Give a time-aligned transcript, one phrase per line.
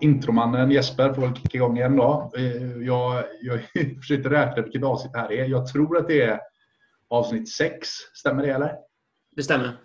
[0.00, 2.32] intromannen Jesper får väl kicka igång igen då.
[2.36, 3.60] Eh, jag, jag
[4.00, 5.44] försökte räkna vilket avsnitt det här är.
[5.44, 6.40] Jag tror att det är
[7.08, 7.88] avsnitt 6.
[8.14, 8.76] Stämmer det eller?
[9.36, 9.76] Det stämmer.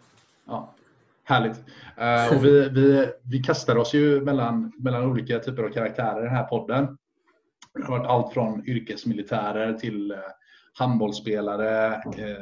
[0.47, 0.73] Ja,
[1.23, 1.63] härligt.
[2.01, 6.23] Uh, och vi, vi, vi kastar oss ju mellan, mellan olika typer av karaktärer i
[6.23, 6.97] den här podden.
[7.73, 10.17] Det har varit allt från yrkesmilitärer till uh,
[10.73, 12.35] handbollsspelare, uh,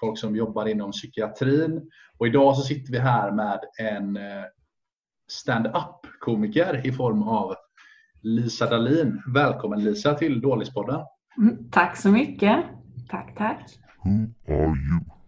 [0.00, 1.90] folk som jobbar inom psykiatrin.
[2.18, 4.18] Och idag så sitter vi här med en
[5.28, 7.54] stand-up komiker i form av
[8.22, 9.22] Lisa Dahlin.
[9.34, 11.00] Välkommen Lisa till Dålispodden.
[11.38, 12.64] Mm, tack så mycket.
[13.08, 13.60] Tack, tack.
[14.04, 14.10] Who
[14.48, 15.19] are you?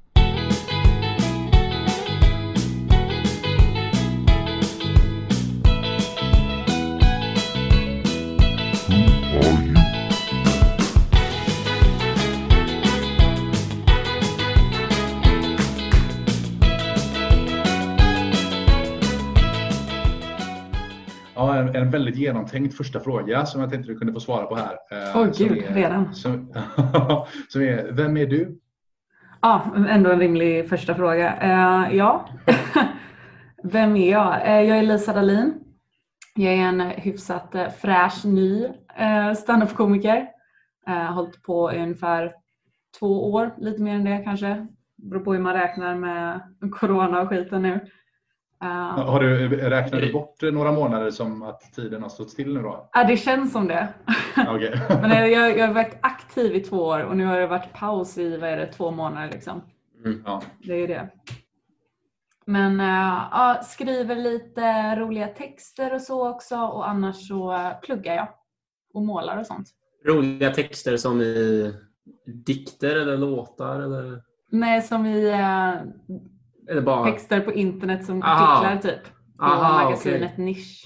[21.58, 24.72] En, en väldigt genomtänkt första fråga som jag tänkte du kunde få svara på här.
[24.90, 26.14] Eh, Åh som gud, är- redan.
[26.14, 26.52] Som,
[27.48, 28.58] som är, vem är du?
[29.40, 31.36] Ja, ändå en rimlig första fråga.
[31.36, 32.28] Eh, ja,
[33.62, 34.34] vem är jag?
[34.46, 35.54] Eh, jag är Lisa Dahlin.
[36.34, 38.64] Jag är en hyfsat eh, fräsch ny
[38.96, 40.26] eh, standup-komiker.
[40.88, 42.32] Eh, har hållit på i ungefär
[42.98, 44.66] två år, lite mer än det kanske.
[44.96, 46.40] Beror på hur man räknar med
[46.72, 47.80] corona och skiten nu.
[48.62, 48.68] Eh,
[49.06, 52.88] Har du räknat du bort några månader som att tiden har stått still nu då?
[52.92, 53.88] ja, det känns som det.
[54.48, 54.80] Okej.
[54.88, 58.18] Men jag, jag, har varit aktiv i två år och nu har det varit paus
[58.18, 59.30] i vad är det, två månader.
[59.32, 59.62] Liksom.
[60.24, 60.42] Ja.
[60.62, 61.08] Det är ju det.
[62.46, 68.28] Men äh, ja, skriver lite roliga texter och så också och annars så pluggar jag
[68.94, 69.68] och målar och sånt.
[70.06, 71.74] Roliga texter som i
[72.26, 75.74] dikter eller låtar eller, Nej, som i äh,
[76.72, 77.04] eller bara...
[77.12, 78.54] texter på internet som Aha.
[78.66, 79.04] artiklar typ.
[79.38, 80.84] På Aha, magasinet Nisch.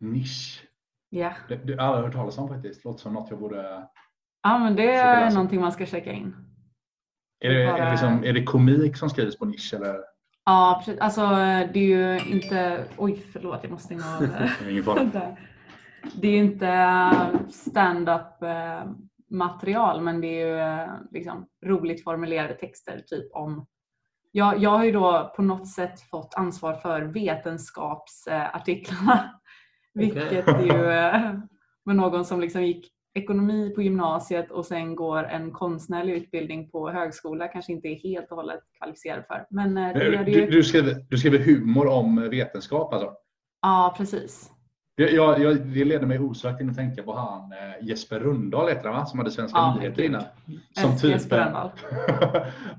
[0.00, 0.64] Nisch.
[1.10, 1.32] Ja.
[1.48, 2.84] Det, det har jag aldrig hört talas om faktiskt.
[2.84, 3.86] Låter som något jag borde...
[4.42, 5.34] ja, men det är läsa.
[5.34, 6.36] någonting man ska checka in.
[7.40, 9.96] Är det, är, Bara- det liksom, är det komik som skrivs på nisch eller?
[10.44, 11.00] Ja, precis.
[11.00, 11.26] Alltså
[11.72, 12.84] det är ju inte...
[12.96, 14.16] Oj, förlåt, jag måste stänga
[14.62, 14.70] av.
[14.70, 15.04] Ingen fara.
[15.12, 15.40] Där.
[16.14, 17.12] Det är ju inte eh,
[17.50, 18.90] stand-up eh,
[19.30, 23.66] material men det är ju eh, liksom roligt formulerade texter typ om
[24.32, 29.30] jag, jag har ju då på något sätt fått ansvar för vetenskapsartiklarna.
[29.94, 31.32] Vilket ju eh,
[31.84, 36.90] med någon som liksom gick ekonomi på gymnasiet och sen går en konstnärlig utbildning på
[36.90, 39.46] högskola kanske inte är helt och hållet kvalificerad för.
[39.50, 40.46] Men eh, det det Du, ju.
[40.46, 43.12] du, skriver, du skriver humor om vetenskap alltså?
[43.62, 44.52] Ja, precis.
[45.00, 48.68] Jag, jag, jag, det leder mig osökt in att tänka på han eh, Jesper Rundahl
[48.68, 49.06] heter han va?
[49.06, 50.22] Som hade Svenska Ja, nyheter innan.
[50.72, 51.70] Som typ, Jesper Rönndahl.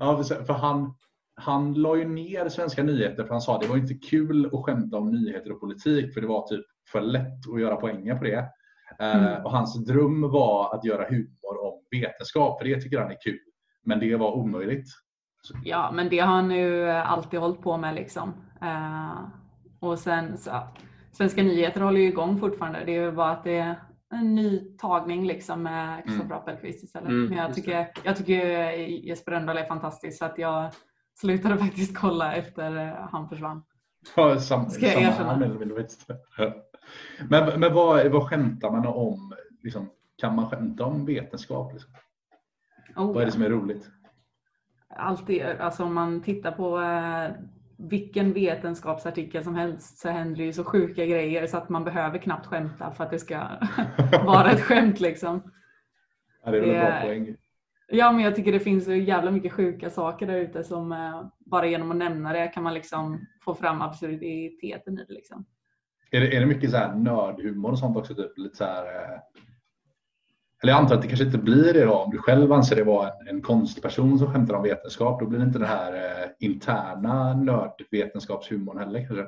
[0.00, 0.94] ja, för han,
[1.40, 4.64] han la ju ner Svenska nyheter för han sa att det var inte kul att
[4.64, 8.24] skämta om nyheter och politik för det var typ för lätt att göra poänger på
[8.24, 8.44] det.
[9.00, 9.44] Eh, Mm.
[9.44, 13.38] Och hans dröm var att göra humor om vetenskap för det tycker han är kul.
[13.84, 14.86] Men det var omöjligt.
[15.64, 18.32] Ja, men det har han ju alltid hållit på med liksom.
[18.62, 19.18] Eh,
[19.80, 20.50] och sen så,
[21.12, 22.82] Svenska nyheter håller ju igång fortfarande.
[22.86, 23.74] Det är ju bara att det är
[24.14, 27.08] en ny tagning liksom med Kristoffer Appelqvist istället.
[27.08, 28.70] Mm, men jag tycker, jag tycker
[29.06, 30.70] Jesper Rönndahl är fantastisk så att jag
[31.14, 33.62] slutade faktiskt kolla efter eh, han försvann.
[34.16, 35.74] Ja, Sam, Ska jag samma erkänna?
[35.74, 36.10] faktiskt.
[37.28, 39.34] Men, men vad, vad skämtar man om?
[39.62, 41.72] Liksom, kan man skämta om vetenskap?
[41.72, 41.90] Liksom?
[42.96, 43.90] Oh, Vad är det som är roligt?
[44.96, 47.30] Alltid, alltså om man tittar på eh,
[47.76, 52.18] vilken vetenskapsartikel som helst så händer det ju så sjuka grejer så att man behöver
[52.18, 53.48] knappt skämta för att det ska
[54.24, 55.52] vara ett skämt liksom.
[56.44, 57.36] Ja, det är väl en bra poäng.
[57.92, 61.22] Ja, men jag tycker det finns så jävla mycket sjuka saker där ute som eh,
[61.38, 65.14] bara genom att nämna det kan man liksom få fram absurditeten i det.
[65.14, 65.44] Liksom.
[66.10, 68.14] Är det, är det mycket så här nördhumor och sånt också?
[68.14, 69.18] Typ, lite så här, eh,
[70.62, 71.94] eller jag antar att det kanske inte blir det då.
[71.94, 75.38] Om du själv anser det vara en, en konstperson som skämtar om vetenskap, då blir
[75.38, 79.26] det inte den här eh, interna nördvetenskapshumorn heller kanske.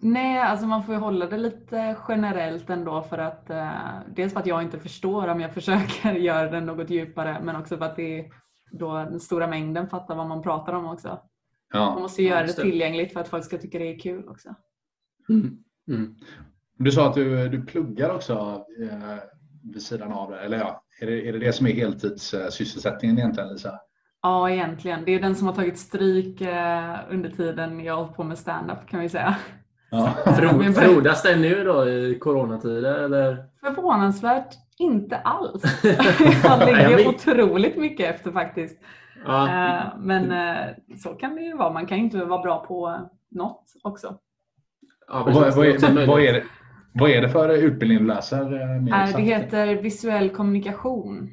[0.00, 3.70] Nej, alltså man får ju hålla det lite generellt ändå för att eh,
[4.14, 7.76] dels för att jag inte förstår om jag försöker göra det något djupare men också
[7.78, 8.26] för att det är
[8.70, 11.08] då den stora mängden fattar vad man pratar om också.
[11.08, 11.18] Man
[11.72, 11.98] Ja.
[11.98, 14.54] måste ju Ja, göra det tillgängligt för att folk ska tycka det är kul också.
[15.28, 16.14] Mm.
[16.78, 19.16] Du sa att du, du pluggar också eh,
[19.72, 20.40] vid sidan av det.
[20.40, 23.80] Eller ja, är det är det, det som är heltidssysselsättningen egentligen Lisa?
[24.22, 25.04] Ja, egentligen.
[25.04, 28.38] Det är den som har tagit stryk eh, under tiden jag har hållit på med
[28.38, 29.36] stand-up kan vi säga.
[29.90, 30.14] Ja.
[30.74, 33.44] Frodas den nu då i coronatider eller?
[33.60, 35.62] Förvånansvärt inte alls.
[36.44, 38.80] Jag ligger otroligt mycket efter faktiskt.
[39.26, 39.48] Ja.
[39.48, 41.72] Eh, Men eh, så kan det ju vara.
[41.72, 44.18] Man kan ju inte vara bra på något också.
[45.08, 46.44] Ja, vad, vad, är vad, är det,
[46.94, 48.42] Vad är det för utbildning du läser?
[48.42, 51.30] eh, mer Det heter visuell kommunikation.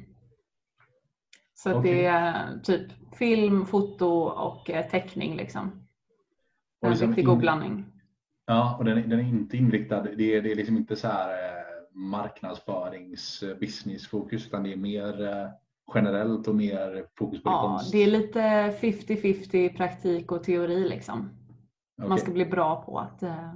[1.54, 1.94] Så Okej.
[1.94, 5.36] det är typ film, foto och teckning.
[5.36, 5.86] Liksom.
[6.82, 7.93] Och En riktigt god blandning.
[8.46, 11.08] Ja, och den, är- den är inte inriktad, det är, det är liksom inte så
[11.08, 15.48] här eh, marknadsförings eh, businessfokus utan det är mer eh,
[15.94, 17.92] generellt och mer fokus på Ja, konst.
[17.92, 18.40] det är lite
[18.80, 20.88] 50-50 praktik och teori.
[20.88, 21.30] Liksom.
[21.98, 22.22] Man Okej.
[22.22, 23.52] ska bli bra på att eh,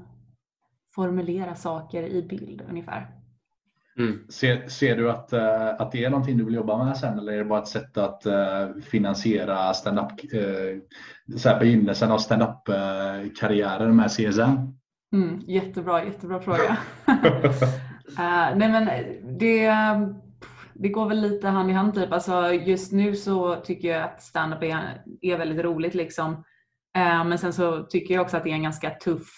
[0.95, 3.07] formulera saker i bild ungefär.
[3.99, 4.19] Mm.
[4.29, 7.33] Ser, ser du att, eh, att det är någonting du vill jobba med sen eller
[7.33, 10.79] är det bara ett sätt att eh, finansiera stand-up, eh,
[11.39, 14.78] så här begynnelsen av stand-up eh, karriären med CSN?
[15.13, 16.77] Mm, jättebra, jättebra fråga.
[18.19, 18.85] Eh, nej men
[19.39, 19.73] det,
[20.75, 22.13] det går väl lite hand i hand typ.
[22.13, 26.33] Alltså just nu så tycker jag att stand-up är, är väldigt roligt liksom.
[26.97, 29.29] Eh, men sen så tycker jag också att det är en ganska tuff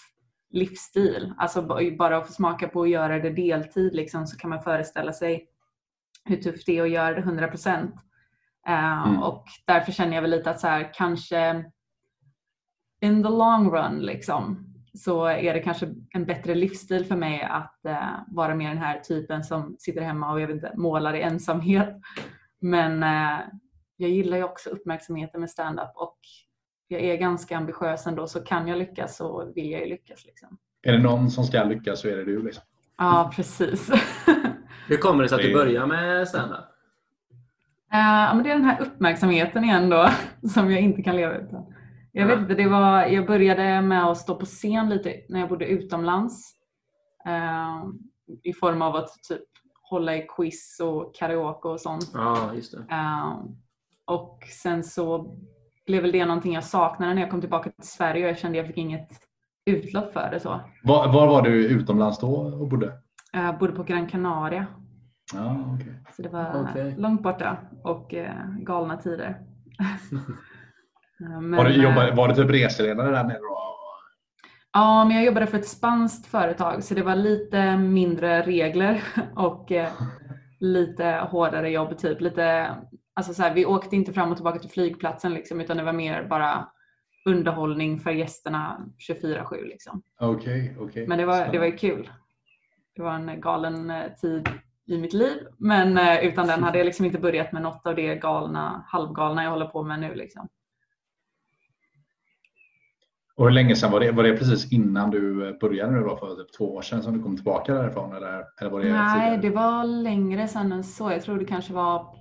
[0.51, 1.35] livsstil.
[1.39, 4.63] Alltså ba- bara att få smaka på att göra det deltid liksom, så kan man
[4.63, 5.47] föreställa sig
[6.25, 7.95] hur tufft det är att göra det 100 procent.
[8.69, 9.23] Eh, Mm.
[9.23, 11.65] Och därför känner jag väl lite att så här, kanske
[13.01, 14.70] in the long run liksom,
[15.01, 19.01] så är det kanske en bättre livsstil för mig att eh, vara mer den här
[19.01, 21.97] typen som sitter hemma och jag vet inte, målar i ensamhet.
[22.61, 23.41] Men eh,
[23.97, 26.19] jag gillar ju också uppmärksamheten med stand-up och
[26.89, 30.25] jag är ganska ambitiös ändå så kan jag lyckas så vill jag ju lyckas.
[30.27, 30.59] Liksom.
[30.83, 32.43] Är det någon som ska lyckas så är det du.
[32.43, 32.63] Liksom.
[32.99, 33.91] Ja, precis.
[34.89, 36.65] Hur kommer det sig att du börjar med stand-up?
[37.93, 40.11] Eh, ja, men det är den här uppmärksamheten igen då
[40.49, 41.70] som jag inte kan leva utan.
[42.13, 45.49] Jag vet inte, det var, jag började med att stå på scen lite när jag
[45.49, 46.53] bodde utomlands.
[47.27, 47.85] Eh,
[48.43, 49.43] I form av att typ
[49.83, 52.11] hålla i quiz och karaoke och sånt.
[52.15, 52.85] Ja, just det.
[52.95, 53.39] Eh,
[54.05, 55.37] och sen så
[55.87, 58.59] blev väl det någonting jag saknade när jag kom tillbaka till Sverige och jag kände
[58.59, 59.09] att jag fick inget
[59.67, 60.41] utlopp för det.
[60.41, 60.61] så.
[60.85, 62.93] Var, var var du utomlands då och bodde?
[63.33, 64.67] Jag bodde på Gran Canaria.
[65.35, 65.95] Ja, okej.
[66.17, 66.95] Så det var Okej.
[66.99, 69.41] långt borta och eh, galna tider.
[71.21, 73.57] Eh, men, Var, du, eh, jobbade, var du typ reseledare där nere då?
[74.73, 79.03] Ja, men jag jobbade för ett spanskt företag så det var lite mindre regler
[79.37, 79.93] och eh,
[80.61, 81.99] lite hårdare jobb.
[81.99, 82.21] Typ.
[82.21, 82.77] Lite,
[83.15, 85.93] alltså så här, vi åkte inte fram och tillbaka till flygplatsen liksom, utan det var
[85.93, 86.69] mer bara
[87.25, 89.65] underhållning för gästerna 24-7.
[89.65, 90.03] Liksom.
[90.21, 91.07] Okej, okej.
[91.07, 92.11] Men det var, det var ju kul.
[92.97, 94.49] Det var en galen eh, tid
[94.87, 95.39] i mitt liv.
[95.59, 99.45] Men eh, utan den hade jag liksom inte börjat med något av det galna, halvgalna
[99.45, 100.15] jag håller på med nu.
[100.15, 100.49] Liksom.
[103.41, 104.11] Och hur länge sedan var det?
[104.13, 107.23] Var det precis innan du började nu då för typ två år sedan som du
[107.23, 108.17] kom tillbaka därifrån?
[108.17, 109.37] Eller, eller var det Nej, tidigare?
[109.43, 111.11] det var längre sedan än så.
[111.11, 112.17] Jag tror det kanske var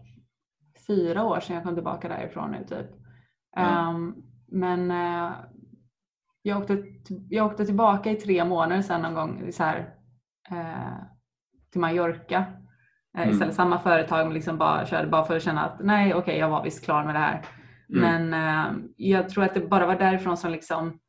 [0.87, 2.63] fyra år sedan jag kom tillbaka därifrån nu.
[2.63, 2.87] Typ.
[3.55, 3.89] Ja.
[3.89, 4.15] Ehm,
[4.51, 5.31] men eh,
[6.41, 6.83] jag, åkte,
[7.29, 9.93] jag åkte tillbaka i tre månader sedan någon gång så här,
[10.51, 11.03] eh,
[11.71, 12.37] till Mallorca.
[12.37, 13.29] Eh, Mm.
[13.29, 16.49] Istället samma företag men liksom bara körde bara för att känna att nej okej jag
[16.49, 17.45] var visst klar med det här.
[17.95, 18.29] Mm.
[18.29, 20.99] Men eh, jag tror att det bara var därifrån som liksom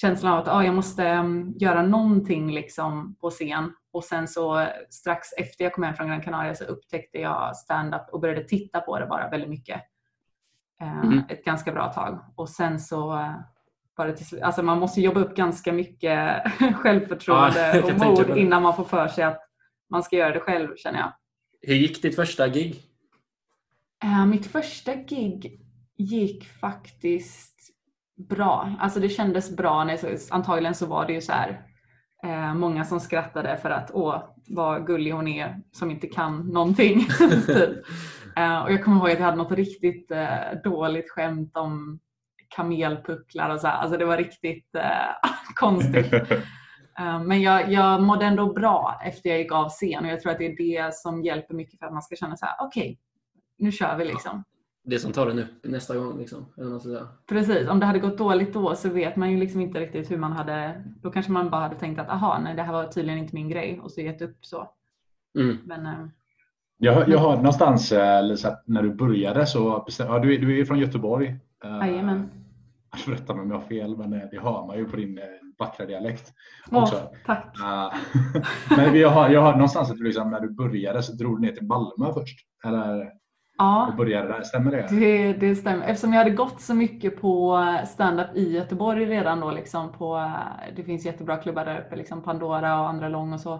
[0.00, 3.72] känslan av att ah, jag måste mm, göra någonting liksom på scen.
[3.92, 7.56] Och sen så eh, strax efter jag kom hem från Gran Canaria så upptäckte jag
[7.56, 9.82] stand-up och började titta på det bara väldigt mycket.
[10.80, 11.22] Eh, Mm.
[11.28, 12.24] Ett ganska bra tag.
[12.36, 13.34] Och sen så eh,
[13.96, 16.42] var det till alltså man måste jobba upp ganska mycket
[16.76, 19.40] självförtroende Ja, och mod innan man får för sig att
[19.90, 21.12] man ska göra det själv känner jag.
[21.60, 22.82] Hur gick ditt första gig?
[24.04, 25.60] Eh, mitt första gig
[25.96, 27.57] gick faktiskt
[28.18, 28.74] bra.
[28.78, 29.84] Alltså det kändes bra.
[29.84, 29.98] När
[30.30, 31.62] antagligen så var det ju så här
[32.24, 37.06] eh, många som skrattade för att åh vad gullig hon är som inte kan någonting.
[37.46, 37.70] typ.
[38.36, 41.98] eh, och jag kommer ihåg att jag hade något riktigt eh, dåligt skämt om
[42.48, 43.76] kamelpucklar och så här.
[43.76, 46.12] Alltså det var riktigt eh, konstigt.
[46.98, 50.32] Eh, men jag, jag mådde ändå bra efter jag gick av scen och jag tror
[50.32, 52.98] att det är det som hjälper mycket för att man ska känna så här: okej,
[53.58, 54.44] nu kör vi liksom.
[54.90, 56.18] Det som tar den upp nästa gång.
[56.18, 56.46] Liksom.
[56.56, 57.06] Eller något sådär.
[57.26, 60.16] Precis, om det hade gått dåligt då så vet man ju liksom inte riktigt hur
[60.16, 63.18] man hade, då kanske man bara hade tänkt att aha, nej det här var tydligen
[63.18, 64.70] inte min grej och så gett upp så.
[65.38, 65.58] Mm.
[65.64, 66.06] Men eh,
[66.78, 70.60] Jag, jag hörde någonstans eh, Lisa, att när du började så ja, du, är, du
[70.60, 71.36] är från Göteborg.
[71.64, 72.30] Eh, jajamän.
[73.06, 75.20] Rätta mig om jag har fel, men det hör man ju på din
[75.58, 76.32] vackra dialekt.
[76.70, 76.94] Åh,
[77.26, 77.56] tack.
[78.76, 81.46] Men jag har, jag hörde någonstans att du liksom, när du började så drog du
[81.46, 82.38] ner till Malmö först.
[82.64, 83.12] Eller
[83.58, 84.86] Ja, och började där, stämmer det?
[84.90, 85.86] det, det stämmer.
[85.86, 90.32] Eftersom jag hade gått så mycket på stand-up i Göteborg redan då liksom på,
[90.76, 93.54] det finns jättebra klubbar där uppe, liksom Pandora och andra lång och så.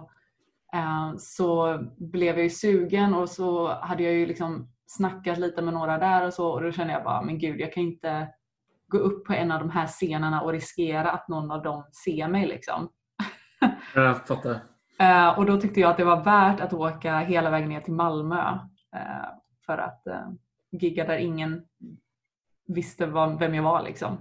[0.73, 5.73] Eh, Så blev jag ju sugen och så hade jag ju liksom snackat lite med
[5.73, 8.27] några där och så och då kände jag bara, men gud jag kan inte
[8.87, 12.27] gå upp på en av de här scenerna och riskera att någon av dem ser
[12.27, 12.89] mig liksom.
[13.95, 14.59] Jag fattar.
[14.99, 17.93] Eh, och då tyckte jag att det var värt att åka hela vägen ner till
[17.93, 18.39] Malmö
[18.95, 19.29] eh,
[19.69, 20.29] för att eh,
[20.71, 21.61] gigga där ingen
[22.67, 23.83] visste vad, vem jag var.
[23.83, 24.17] Liksom.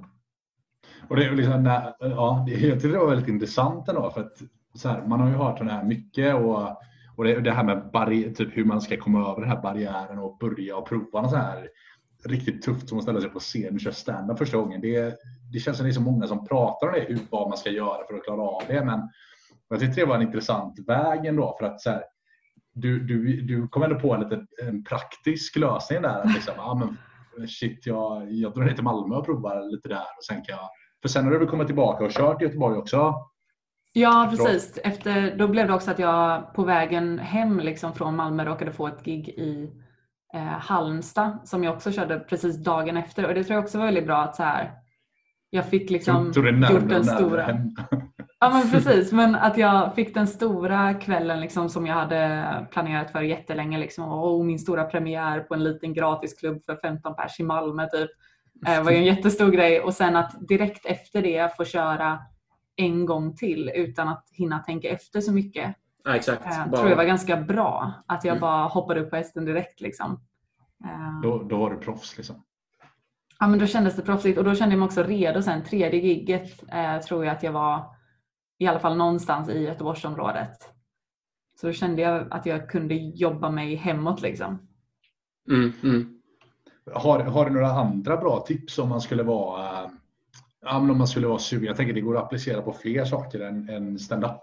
[1.09, 4.43] Och det, liksom, när- ja, det, jag tyckte det var väldigt intressant ändå för att
[4.75, 6.69] så här, man har ju hört det här mycket och,
[7.17, 10.19] och det, det här med barri, typ hur man ska komma över den här barriären
[10.19, 11.69] och börja och prova något så här
[12.25, 14.81] riktigt tufft som att ställa sig på scen och köra stand första gången.
[14.81, 15.15] Det,
[15.53, 17.71] det känns som det är så många som pratar om det, hur, vad man ska
[17.71, 18.85] göra för att klara av det.
[18.85, 19.09] Men
[19.69, 22.03] jag tyckte det var en intressant väg ändå för att så här,
[22.81, 26.21] du, du, du kom ändå på en, lite en praktisk lösning där.
[26.21, 26.99] Att liksom, ah, men,
[27.49, 30.69] shit, jag, jag drar ner till Malmö och provar lite där och sen kan jag
[31.03, 33.15] för sen har du väl kommit tillbaka och kört i Göteborg också?
[33.93, 34.79] Ja, precis.
[34.85, 38.87] Efter, då blev det också att jag på vägen hem liksom från Malmö råkade få
[38.87, 39.71] ett gig i
[40.35, 43.27] eh, Halmstad som jag också körde precis dagen efter.
[43.27, 44.73] Och det tror jag också var väldigt bra att så här,
[45.51, 47.43] jag fick liksom Tror- tror det är gjort den stora.
[47.43, 47.59] hem.
[48.41, 53.11] Ja men precis, men att jag fick den stora kvällen liksom som jag hade planerat
[53.11, 53.79] för jättelänge.
[53.79, 54.09] Liksom.
[54.09, 58.11] Och min stora premiär på en liten gratisklubb för 15 pers i Malmö typ.
[58.67, 59.81] Eh, var ju en jättestor grej.
[59.81, 62.19] Och sen att direkt efter det få köra
[62.77, 65.75] en gång till utan att hinna tänka efter så mycket.
[66.05, 66.47] Ja, exakt.
[66.47, 67.93] Eh, Bara- tror jag var ganska bra.
[68.07, 68.41] Att jag Mm.
[68.41, 69.81] bara hoppade upp på hästen direkt.
[69.81, 70.21] Liksom.
[70.85, 72.43] Eh, Då, då var du proffs liksom.
[73.39, 75.65] Ja, men då kändes det proffsigt och då kände jag mig också redo sen.
[75.65, 77.85] Tredje gigget eh, tror jag att jag var
[78.59, 80.57] i alla fall någonstans i Göteborgsområdet.
[81.61, 84.69] Så då kände jag att jag kunde jobba mig hemåt liksom.
[85.51, 86.21] Mm, mm.
[86.95, 89.91] Har, har du några andra bra tips om man skulle vara eh,
[90.61, 91.67] ja, men om man skulle vara sugen?
[91.67, 94.41] Jag tänker det går att applicera på fler saker än, än stand-up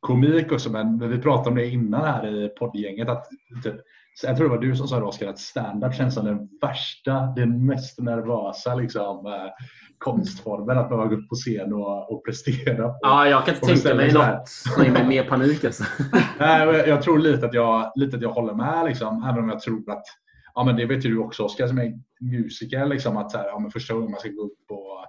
[0.00, 0.70] komik också.
[0.70, 3.08] Men vi pratade om det innan här i poddgänget.
[3.08, 3.28] Att,
[3.62, 3.74] typ,
[4.14, 6.48] så jag tror det var du som sa det Oskar, att stand-up känns som den
[6.60, 9.32] värsta, den mest nervösa liksom, eh,
[9.98, 10.78] konstformen.
[10.78, 12.88] Att behöva gå upp på scen och, och prestera.
[12.88, 12.98] På.
[13.00, 15.64] Ja, jag kan inte tänka mig något som ger mig mer panik.
[15.64, 15.84] Alltså.
[16.38, 19.60] Nej, jag tror lite att jag, lite att jag håller med, liksom, även om jag
[19.60, 20.04] tror att
[20.56, 22.86] Ja, men det vet ju du också Oskar som är musiker.
[22.86, 25.04] Liksom, att så här, ja, men första gången man ska gå upp och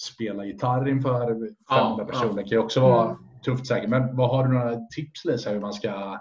[0.00, 3.16] spela gitarr inför 500 Ja, personer kan ju också vara Mm.
[3.44, 3.90] tufft säkert.
[3.90, 6.18] Men vad har du några tips Lisa hur man ska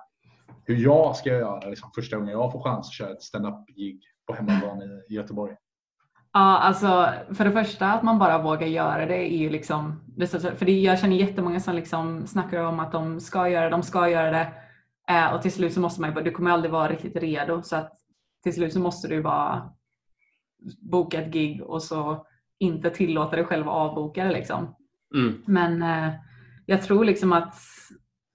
[0.65, 4.33] hur jag ska göra liksom, första gången jag får chans att köra ett stand-up-gig på
[4.33, 5.55] hemmaplan i, i Göteborg?
[6.33, 10.01] Ja, alltså för det första att man bara vågar göra det är ju liksom,
[10.57, 13.83] för det, jag känner jättemånga som liksom snackar om att de ska göra det, de
[13.83, 14.53] ska göra det
[15.09, 17.75] eh, och till slut så måste man ju du kommer aldrig vara riktigt redo så
[17.75, 17.93] att
[18.43, 19.73] till slut så måste du bara
[20.79, 22.25] boka ett gig och så
[22.59, 24.75] inte tillåta dig själv att avboka det liksom.
[25.15, 25.43] Mm.
[25.45, 26.13] Men eh,
[26.65, 27.55] jag tror liksom att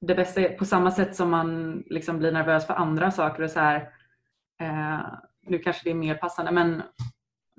[0.01, 3.51] det bästa är på samma sätt som man liksom blir nervös för andra saker och
[3.51, 3.89] så här.
[4.61, 5.01] Eh,
[5.47, 6.83] nu kanske det är mer passande men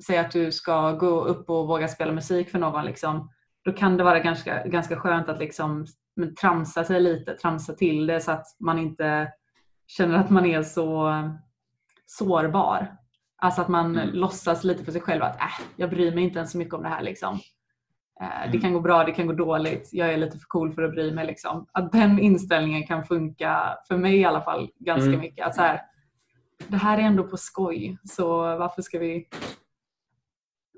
[0.05, 2.85] säg att du ska gå upp och våga spela musik för någon.
[2.85, 3.31] Liksom,
[3.61, 8.07] då kan det vara ganska, ganska skönt att liksom, men, tramsa sig lite, tramsa till
[8.07, 9.31] det så att man inte
[9.87, 11.13] känner att man är så
[12.05, 12.97] sårbar.
[13.37, 14.09] Alltså att man Mm.
[14.15, 16.83] låtsas lite för sig själv att äh, jag bryr mig inte ens så mycket om
[16.83, 17.01] det här.
[17.01, 17.39] Liksom.
[18.21, 18.61] Eh, Det Mm.
[18.61, 19.89] kan gå bra, det kan gå dåligt.
[19.93, 21.25] Jag är lite för cool för att bry mig.
[21.27, 21.65] Liksom.
[21.71, 25.19] Att den inställningen kan funka, för mig i alla fall, ganska Mm.
[25.19, 25.47] mycket.
[25.47, 25.81] Att så här,
[26.67, 29.27] det här är ändå på skoj, så varför ska vi,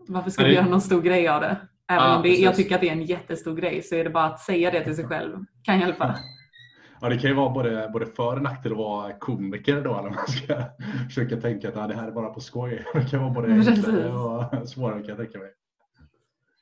[0.07, 1.57] varför ska vi det- göra någon stor grej av det?
[1.87, 4.09] Även Ja, om det, jag tycker att det är en jättestor grej så är det
[4.09, 6.15] bara att säga det till sig själv kan hjälpa.
[7.01, 10.09] Ja, det kan ju vara både, både för och nackdel att vara komiker då när
[10.09, 10.63] man ska
[11.07, 12.85] försöka tänka att det här är bara på skoj.
[12.93, 15.47] Det kan vara både enklare och svårare kan jag tänka mig.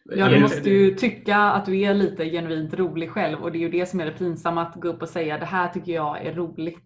[0.06, 3.60] Ja, du måste ju tycka att du är lite genuint rolig själv och det är
[3.60, 6.26] ju det som är det pinsamma att gå upp och säga det här tycker jag
[6.26, 6.84] är roligt.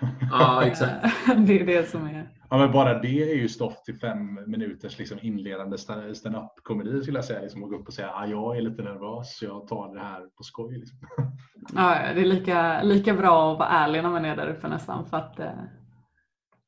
[0.30, 1.06] Ja, exakt.
[1.36, 2.30] Det är det som är...
[2.50, 7.18] Ja, men bara det är ju stoff till fem minuters liksom inledande sta- stand-up-komedi skulle
[7.18, 7.40] jag säga.
[7.40, 10.00] Liksom, att gå upp och säga att jag är lite nervös så jag tar det
[10.00, 10.78] här på skoj.
[10.78, 10.98] Liksom.
[11.74, 15.06] Ja, det är lika, lika bra att vara ärlig när man är där uppe nästan
[15.06, 15.46] för att eh,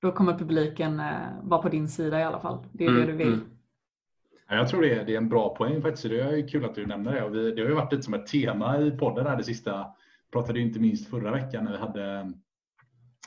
[0.03, 1.07] då kommer publiken eh,
[1.43, 2.59] vara på din sida i alla fall.
[2.73, 3.27] Det är Mm, det du vill.
[3.33, 3.45] mm.
[4.49, 6.03] Ja, jag tror det är, det är en bra poäng faktiskt.
[6.03, 7.23] så Det är kul att du nämner det.
[7.23, 9.87] Och vi, det har ju varit lite som ett tema i podden här det sista.
[10.33, 12.33] pratade ju inte minst förra veckan när vi hade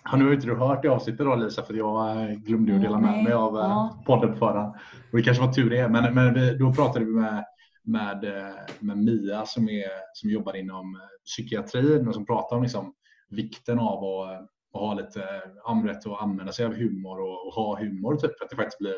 [0.03, 2.77] Ja, nu har inte du hört det avsnittet då Lisa för jag eh, glömde ju
[2.77, 4.03] att dela med mig av eh, ja.
[4.05, 4.73] podden förhand.
[5.11, 5.87] Och det kanske var tur det.
[5.89, 7.45] Men, men vi, då pratade vi med,
[7.83, 12.93] med, eh, med Mia som, är, som jobbar inom psykiatrin och som pratar om liksom,
[13.29, 14.41] vikten av att,
[14.73, 15.23] att ha lite
[15.65, 18.95] amrätt och använda sig av humor och, och ha humor typ, att det faktiskt blir,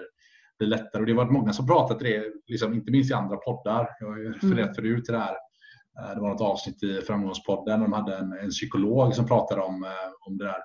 [0.59, 0.99] blir lättare.
[1.01, 3.89] Och det har varit många som pratat det, liksom, inte minst i andra poddar.
[3.99, 5.35] Jag har ju refererat förut till det här.
[5.99, 9.61] Eh, Det var något avsnitt i Framgångspodden och de hade en, en psykolog som pratade
[9.61, 9.89] om, eh,
[10.27, 10.57] om det där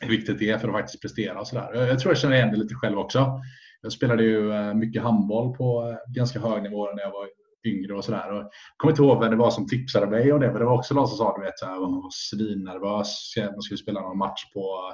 [0.00, 1.70] hur viktigt det är för att faktiskt prestera och sådär.
[1.74, 3.40] Jag jag tror jag känner igen det lite själv också.
[3.82, 7.28] Jag spelade ju eh, mycket handboll på ganska hög nivå när jag var
[7.66, 8.26] yngre och sådär.
[8.32, 10.74] Jag kommer inte ihåg vem det var som tipsade mig om det, men det var
[10.78, 13.34] också någon som sa du vet, så här, man var svinnervös.
[13.36, 14.92] Man skulle spela någon match på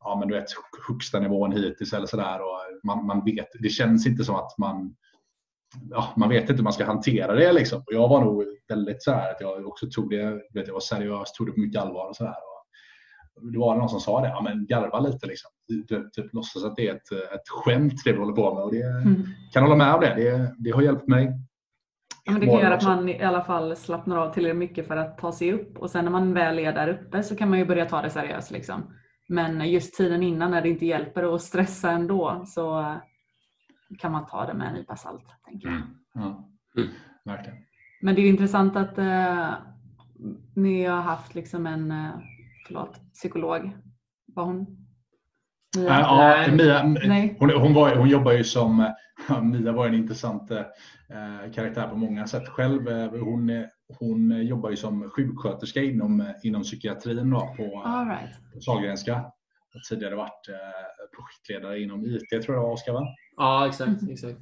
[0.00, 0.46] ja, men du vet,
[0.88, 2.40] högsta nivån hittills eller sådär.
[2.86, 4.94] Man, man vet, det känns inte som att man
[5.90, 7.52] ja, man vet inte hur man ska hantera det.
[7.52, 7.78] Liksom.
[7.78, 10.80] Och jag var nog väldigt så här att jag också tog det, vet, jag var
[10.80, 12.08] seriös, tog det på mycket allvar.
[12.08, 12.34] Och så här.
[13.34, 15.26] Och det var någon som sa det, ja, men garva lite.
[15.26, 15.50] Liksom.
[15.88, 18.64] Typ, typ, låtsas att det är ett, ett skämt det vi håller på med.
[18.64, 19.22] Och det, mm.
[19.52, 20.14] kan hålla med om det.
[20.14, 20.54] det.
[20.58, 21.32] Det har hjälpt mig.
[22.24, 24.96] Ja, men det kan göra att man i alla fall slappnar av tillräckligt mycket för
[24.96, 25.78] att ta sig upp.
[25.78, 28.10] Och sen när man väl är där uppe så kan man ju börja ta det
[28.10, 28.50] seriöst.
[28.50, 28.94] Liksom.
[29.28, 32.96] Men just tiden innan när det inte hjälper att stressa ändå så
[33.98, 35.24] kan man ta det med en nypa salt.
[35.44, 35.76] Tänker jag.
[35.76, 35.88] Mm.
[36.14, 36.48] Ja.
[36.76, 36.88] Mm.
[37.24, 37.58] Verkligen.
[38.00, 39.52] Men det är intressant att eh,
[40.54, 42.10] ni har haft liksom en eh,
[42.66, 43.70] förlåt, psykolog.
[44.26, 44.66] Var hon?
[45.76, 46.00] Mia?
[46.00, 47.36] Ja, Mia Nej.
[47.38, 48.94] Hon, hon, var, hon jobbar ju som,
[49.42, 50.62] Mia var en intressant eh,
[51.54, 52.88] karaktär på många sätt själv.
[52.88, 53.50] Eh, hon,
[53.88, 58.54] hon jobbar ju som sjuksköterska inom, inom psykiatrin då, på, right.
[58.54, 59.24] på Sahlgrenska.
[59.88, 60.54] Tidigare varit eh,
[61.16, 63.06] projektledare inom IT tror jag Oskar va?
[63.36, 64.02] Ja exakt.
[64.02, 64.12] Mm.
[64.12, 64.38] exakt.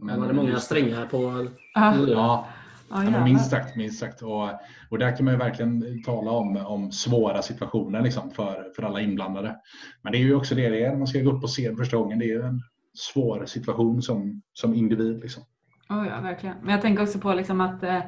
[0.00, 1.48] Men var det många strängar på?
[1.74, 2.46] Ja, ja,
[2.90, 3.76] ja minst sagt.
[3.76, 4.22] Minst sagt.
[4.22, 4.48] Och,
[4.90, 9.00] och där kan man ju verkligen tala om, om svåra situationer liksom, för, för alla
[9.00, 9.56] inblandade.
[10.02, 11.76] Men det är ju också det det är när man ska gå upp på scen
[11.76, 12.18] första gången.
[12.18, 12.62] Det är ju en
[12.94, 15.20] svår situation som, som individ.
[15.20, 15.42] Liksom.
[15.88, 16.56] Oh ja, verkligen.
[16.62, 18.00] Men jag tänker också på liksom att eh,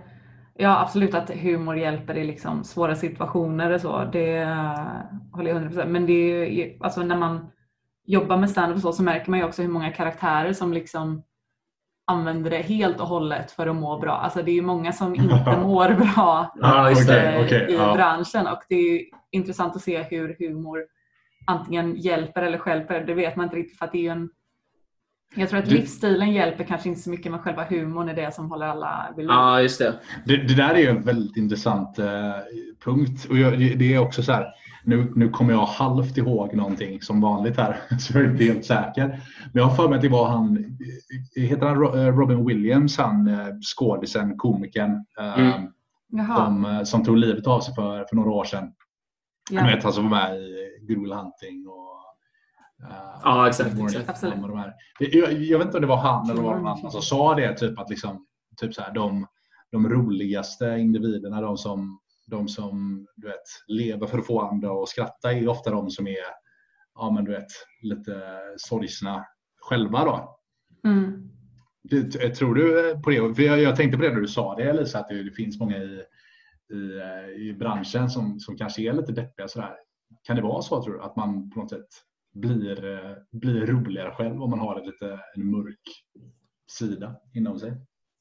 [0.57, 4.04] Ja absolut att humor hjälper i liksom svåra situationer och så.
[4.12, 4.78] Det uh,
[5.33, 7.50] håller jag 100% Men det är ju, alltså när man
[8.07, 11.23] jobbar med stand-up så, så märker man ju också hur många karaktärer som liksom
[12.07, 14.12] använder det helt och hållet för att må bra.
[14.12, 17.95] Alltså det är ju många som inte mår bra ah, okay, okay, i ah.
[17.95, 20.85] branschen och det är intressant att se hur humor
[21.47, 23.00] antingen hjälper eller skälper.
[23.00, 24.31] Det vet man inte riktigt för att det är en
[25.35, 25.75] jag tror att du...
[25.75, 29.25] livsstilen hjälper kanske inte så mycket men själva humorn är det som håller alla vid
[29.25, 29.31] liv.
[29.31, 29.95] Ja, just det.
[30.25, 30.37] det.
[30.37, 32.32] Det, där är ju en väldigt intressant eh,
[32.85, 33.26] punkt.
[33.30, 34.47] Och jag, det är också så här,
[34.85, 38.65] nu, nu kommer jag halvt ihåg någonting som vanligt här, så jag är inte helt
[38.65, 39.06] säker.
[39.52, 40.78] Men jag har för mig att det var han,
[41.37, 46.26] heter han eh, Robin Williams, han eh, skådisen, komikern, eh, mm.
[46.37, 48.73] som, som tog livet av sig för, för några år sedan.
[49.50, 49.63] Ja.
[49.63, 51.94] Du vet, han som var med i Good Will Hunting och
[53.23, 53.76] Ja, exakt.
[53.97, 54.20] exakt.
[54.20, 54.75] De här.
[54.99, 57.78] Jag, jag, vet inte om det var han eller någon annan som sa det, typ
[57.78, 59.26] att liksom, typ så här, de,
[59.73, 64.88] de roligaste individerna, de som, de som du vet, lever för att få andra att
[64.88, 66.16] skratta är ofta de som är
[66.94, 67.50] ja, men du vet,
[67.82, 68.23] lite
[68.56, 69.26] sorgsna
[69.60, 70.04] själva.
[70.04, 70.38] Då.
[70.84, 71.30] Mm.
[71.82, 73.34] Det, tror du på det?
[73.34, 75.60] För jag, jag, tänkte på det när du sa det Lisa, att det, det finns
[75.60, 76.02] många i,
[76.73, 79.49] i, i branschen som, som kanske är lite deppiga.
[79.49, 79.75] Sådär.
[80.23, 81.88] Kan det vara så tror du, att man på något sätt
[82.34, 86.04] blir, eh, blir roligare själv om man har en lite en mörk
[86.66, 87.73] sida inom sig.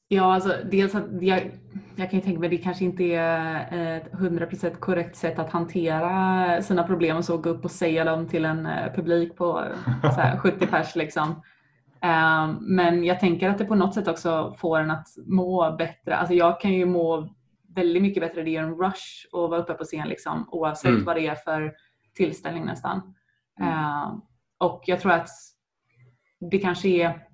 [0.08, 1.50] Ja, alltså dels att jag,
[1.96, 5.50] jag kan ju tänka mig att det kanske inte är ett 100% korrekt sätt att
[5.50, 9.64] hantera sina problem och så gå upp och säga dem till en eh, publik på
[10.02, 11.42] så 70 pers liksom.
[12.00, 16.16] Ehm, men jag tänker att det på något sätt också får en att må bättre.
[16.16, 17.34] Alltså jag kan ju må
[17.74, 18.42] väldigt mycket bättre.
[18.42, 21.04] Det är en rush att vara uppe på scen liksom, oavsett mm.
[21.04, 21.74] vad det är för
[22.16, 23.14] tillställning nästan.
[23.60, 24.14] Uh,
[24.58, 25.28] och jag tror att
[26.50, 27.24] det kanske är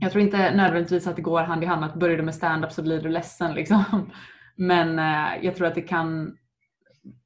[0.00, 2.72] jag tror inte nödvändigtvis att det går hand i hand att börjar du med stand-up
[2.72, 3.54] så blir du ledsen.
[3.54, 3.84] Liksom.
[4.56, 6.36] Men uh, jag tror att det kan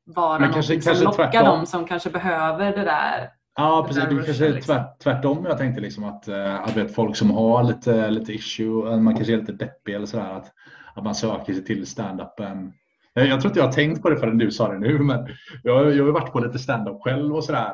[0.04, 1.44] vara något kanske, som lockar tvärtom.
[1.44, 3.30] dem som kanske behöver det där.
[3.56, 4.04] Ja, precis.
[4.04, 4.74] Det kanske är liksom.
[4.74, 5.44] tvärt, tvärtom.
[5.44, 9.32] Jag tänkte liksom att, uh, att vet, folk som har lite, lite issue, man kanske
[9.32, 10.52] är lite deppig eller sådär, att,
[10.94, 12.72] att man söker sig till stand-upen.
[13.14, 15.28] Jag tror inte jag har tänkt på det förrän du sa det nu, men
[15.62, 17.72] jag, jag har varit på lite stand-up själv och sådär.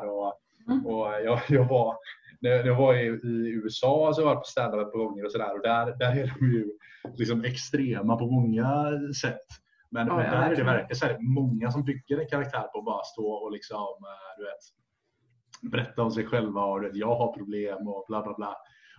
[0.67, 0.85] Mm.
[0.85, 1.95] Och jag, jag, var,
[2.41, 5.55] när jag var i, i USA så var jag på standup på gånger och sådär
[5.55, 6.71] och där, där är de ju
[7.15, 9.47] liksom extrema på många sätt.
[9.91, 12.79] Men, oh, men där är det verkligen så här, många som bygger en karaktär på
[12.79, 17.15] att bara stå och liksom, eh, du vet, berätta om sig själva och vet, jag
[17.15, 18.55] har problem och bla bla bla.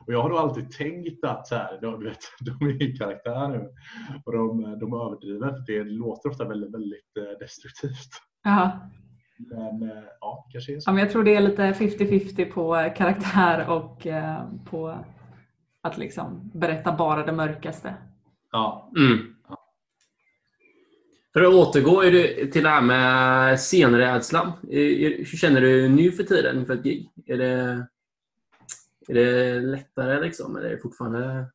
[0.06, 3.48] Och jag har då alltid tänkt att så här, de, vet, de är i karaktär
[3.48, 3.70] nu
[4.24, 5.50] och de, de överdriver.
[5.50, 8.10] För det låter ofta väldigt, väldigt eh, destruktivt.
[8.46, 8.90] Aha.
[9.38, 10.90] Men eh, ja, kanske är så.
[10.90, 15.04] Ja, men jag tror det är lite 50-50 på karaktär och eh, på
[15.80, 17.94] att liksom berätta bara det mörkaste.
[18.52, 18.92] Ja.
[18.96, 19.34] Mm.
[21.32, 22.02] För att återgå
[22.52, 24.52] till det här med scenrädslan.
[24.62, 27.10] Hur känner du nu för tiden för ett gig?
[27.26, 27.86] Är det,
[29.08, 30.56] är det lättare liksom?
[30.56, 31.46] Eller är det fortfarande...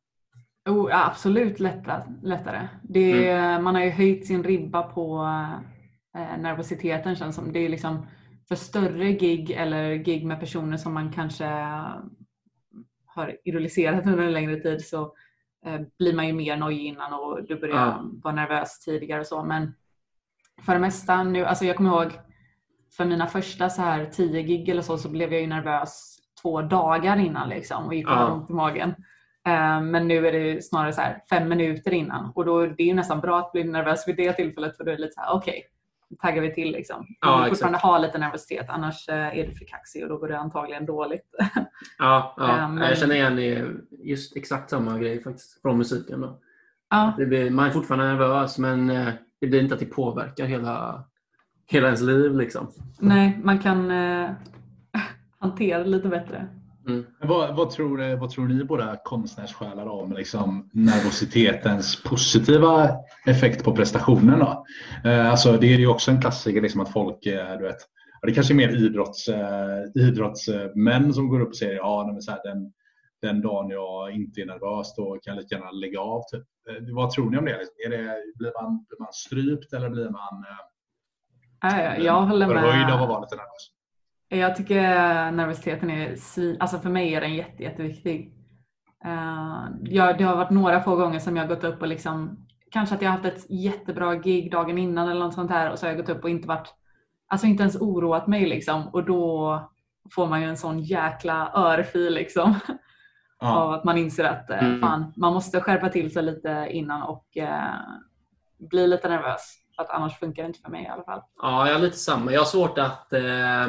[0.68, 2.68] Oh, absolut lättare.
[2.82, 3.64] Det, mm.
[3.64, 5.73] Man har ju höjt sin ribba på eh,
[6.14, 7.52] nervositeten känns som.
[7.52, 8.06] Det är liksom
[8.48, 11.44] för större gig eller gig med personer som man kanske
[13.06, 15.02] har idoliserat under en längre tid så
[15.66, 18.00] eh, blir man ju mer nojig innan och du börjar Ja.
[18.22, 19.44] vara nervös tidigare och så.
[19.44, 19.74] Men
[20.66, 22.12] för det mesta nu, alltså jag kommer ihåg
[22.96, 26.62] för mina första så här tio gig eller så, så blev jag ju nervös två
[26.62, 28.16] dagar innan liksom och gick och Ja.
[28.16, 28.90] hade ont i magen.
[29.46, 32.86] Eh, Men nu är det snarare så här fem minuter innan och då det är
[32.86, 35.20] ju nästan bra att bli nervös vid det tillfället för då är det lite så
[35.20, 35.73] här okej, nu
[36.22, 37.06] taggar vi till liksom.
[37.20, 37.58] Ja, Man vill exakt.
[37.60, 40.86] fortfarande ha lite nervositet annars eh, är du för kaxig och då går det antagligen
[40.86, 41.34] dåligt.
[41.98, 42.58] Ja, ja.
[42.58, 46.20] Ja, men- jag känner igen just exakt samma grej faktiskt från musiken.
[46.20, 46.38] Då.
[46.90, 49.08] ja, blir, man är fortfarande nervös men eh,
[49.40, 51.04] det blir inte att det påverkar hela,
[51.66, 52.36] hela ens liv.
[52.36, 52.68] Liksom.
[53.00, 54.30] nej, man kan eh,
[55.38, 56.46] hantera det lite bättre.
[56.88, 57.04] Mm.
[57.20, 62.90] Vad, vad, tror, vad tror ni båda konstnärssjälar om liksom, nervositetens positiva
[63.26, 64.38] effekt på prestationen?
[64.38, 64.64] Då?
[65.04, 67.76] Eh, alltså, det är ju också en klassiker liksom, att folk, eh, du vet,
[68.22, 72.22] det kanske är mer idrotts, eh, idrottsmän som går upp och säger ja, nej, men
[72.22, 72.72] så här, den,
[73.22, 76.22] den dagen jag inte är nervös då kan jag lika gärna lägga av.
[76.32, 76.44] Typ.
[76.68, 77.52] Eh, vad tror ni om det?
[77.86, 80.58] Är det blir, man, blir man strypt eller blir man eh,
[81.60, 83.08] Ja, jag håller förhöjd av att med.
[83.08, 83.73] vara lite nervös?
[84.38, 84.80] Jag tycker
[85.30, 86.56] nervositeten är svin...
[86.60, 88.34] Alltså för mig är den jätte, jätteviktig.
[89.06, 92.46] Uh, jag, det har varit några få gånger som jag har gått upp och liksom
[92.70, 95.78] kanske att jag har haft ett jättebra gig dagen innan eller något sånt här och
[95.78, 96.74] så har jag gått upp och inte varit
[97.28, 99.60] alltså inte ens oroat mig liksom och då
[100.14, 102.54] får man ju en sån jäkla örfil liksom
[103.40, 103.54] Ja.
[103.56, 104.80] av att man inser att eh, Mm.
[104.80, 107.74] fan, man måste skärpa till sig lite innan och eh,
[108.70, 109.54] bli lite nervös.
[109.76, 111.20] För att annars funkar det inte för mig i alla fall.
[111.42, 112.32] Ja, jag har lite samma.
[112.32, 113.68] Jag har svårt att, eh,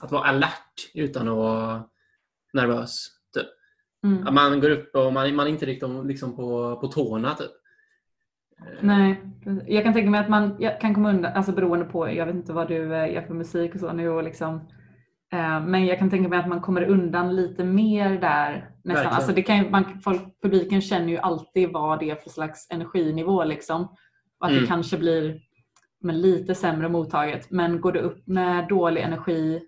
[0.00, 1.84] att vara alert utan att vara
[2.52, 3.06] nervös.
[3.34, 3.46] Typ.
[4.04, 4.26] Mm.
[4.26, 7.34] Att man går upp och man, man är inte riktigt liksom på, på tårna.
[7.34, 7.50] Typ.
[8.60, 9.20] Eh, Nej,
[9.66, 12.52] jag kan tänka mig att man kan komma undan, alltså beroende på, jag vet inte
[12.52, 14.54] vad du eh, gör för musik och så nu och liksom
[15.32, 19.12] eh, men jag kan tänka mig att man kommer undan lite mer där nästan.
[19.12, 23.44] Alltså det kan man, folk, publiken känner ju alltid vad det är för slags energinivå
[23.44, 23.84] liksom.
[24.40, 24.62] Och att Mm.
[24.62, 25.40] det kanske blir
[26.00, 27.50] men lite sämre mottaget.
[27.50, 29.60] Men går du upp med dålig energi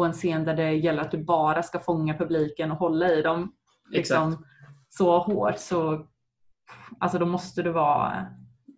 [0.00, 3.22] på en scen där det gäller att du bara ska fånga publiken och hålla i
[3.22, 3.52] dem
[3.90, 4.44] liksom,
[4.88, 6.06] så hårt så
[6.98, 8.26] alltså då måste du vara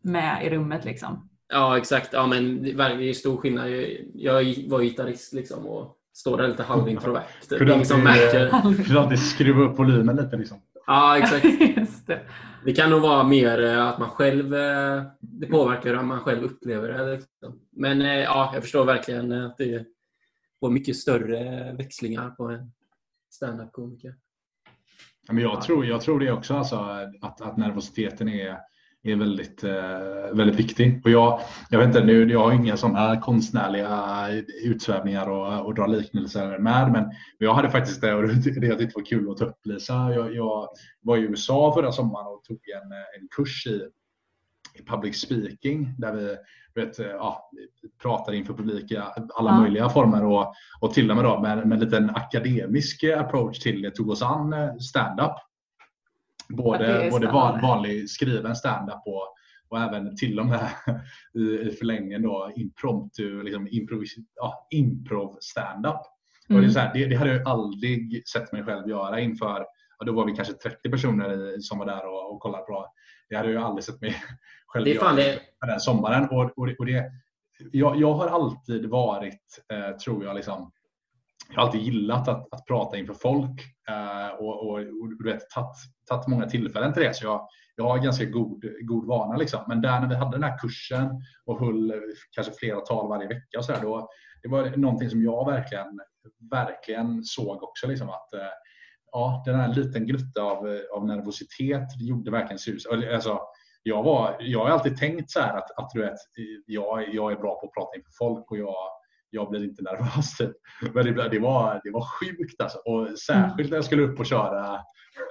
[0.02, 1.28] med i rummet liksom.
[1.48, 2.12] Ja, exakt.
[2.12, 3.70] Ja, men det är stor skillnad.
[4.14, 4.34] Jag
[4.68, 7.22] var gitarrist liksom, och står där lite halvintrovert.
[7.48, 10.36] Det är Kunde alltid, skruva upp volymen lite.
[10.36, 10.58] Liksom.
[10.86, 11.44] Ja, exakt.
[11.76, 12.20] Just det.
[12.64, 14.54] Det kan nog vara mer eh, att man själv...
[14.54, 17.12] eh, Det påverkar hur man själv upplever det.
[17.12, 17.60] liksom.
[17.76, 19.86] Men eh, ja, jag förstår verkligen att det
[20.62, 22.72] får mycket större växlingar på en
[23.30, 24.14] stand-up-komiker.
[25.26, 26.76] Ja, Men jag, tror, jag tror det också, alltså,
[27.20, 28.58] att, att nervositeten är,
[29.02, 31.00] är väldigt, eh, väldigt viktig.
[31.04, 34.28] Och jag, jag, vet inte, nu, jag har inga sådana konstnärliga
[34.64, 38.98] utsvävningar och, och dra liknelser med, men jag hade faktiskt det, och det jag tyckte
[38.98, 39.94] var kul att ta upp Lisa.
[40.14, 40.68] Jag, jag
[41.00, 43.88] var i USA förra sommaren och tog en, en kurs i,
[44.74, 46.36] i public speaking där vi
[46.74, 47.50] vet, ja,
[48.02, 48.96] pratade inför publik i
[49.34, 49.60] alla Ja.
[49.60, 53.82] möjliga former och, och till och med då med, med en liten akademisk approach till
[53.82, 55.36] det tog oss an eh, stand-up.
[56.48, 59.34] Både, både van, vanlig skriven stand-up och,
[59.68, 60.68] och även till och med
[61.34, 64.02] i, i förlängningen då impromptu, liksom improv,
[64.34, 65.94] ja, improv stand-up.
[66.48, 66.70] Och det, är Mm.
[66.70, 69.66] så här, det, det hade jag aldrig sett mig själv göra inför,
[69.98, 72.86] ja, då var vi kanske 30 personer i, som var där och, och kollade på.
[73.32, 74.16] Det hade jag aldrig sett mig
[74.66, 75.40] själv Det göra det.
[75.66, 76.28] den sommaren.
[76.28, 77.12] Och, och, och det,
[77.72, 80.72] jag, jag har alltid varit, eh, tror jag, liksom,
[81.48, 85.42] jag har alltid gillat att, att prata inför folk eh, och, och, och du vet,
[86.08, 87.14] tagit många tillfällen till det.
[87.14, 89.36] Så jag, jag har ganska god, god vana.
[89.36, 89.60] Liksom.
[89.68, 91.10] Men där när vi hade den här kursen
[91.44, 91.92] och höll
[92.30, 94.08] kanske flera tal varje vecka och så där, då,
[94.42, 96.00] det var någonting som jag verkligen,
[96.50, 97.86] verkligen såg också.
[97.86, 98.40] Liksom, att eh,
[99.12, 102.86] ja, den här liten gnutta av, eh, av nervositet det gjorde verkligen sus.
[102.86, 103.40] Alltså,
[103.82, 106.18] jag, var, jag har alltid tänkt så här att, att du vet,
[106.66, 108.74] jag, jag är bra på att prata inför folk och jag,
[109.30, 110.36] jag blir inte nervös.
[110.36, 110.52] Typ.
[110.94, 112.78] Men det, det, var, det var sjukt alltså.
[112.78, 114.78] Och särskilt när jag skulle upp och köra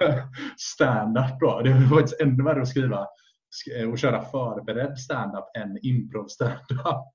[0.56, 1.40] stand-up.
[1.40, 1.60] Då.
[1.60, 3.06] Det var faktiskt ännu värre att skriva
[3.92, 7.12] och köra förberedd stand-up än improv stand-up.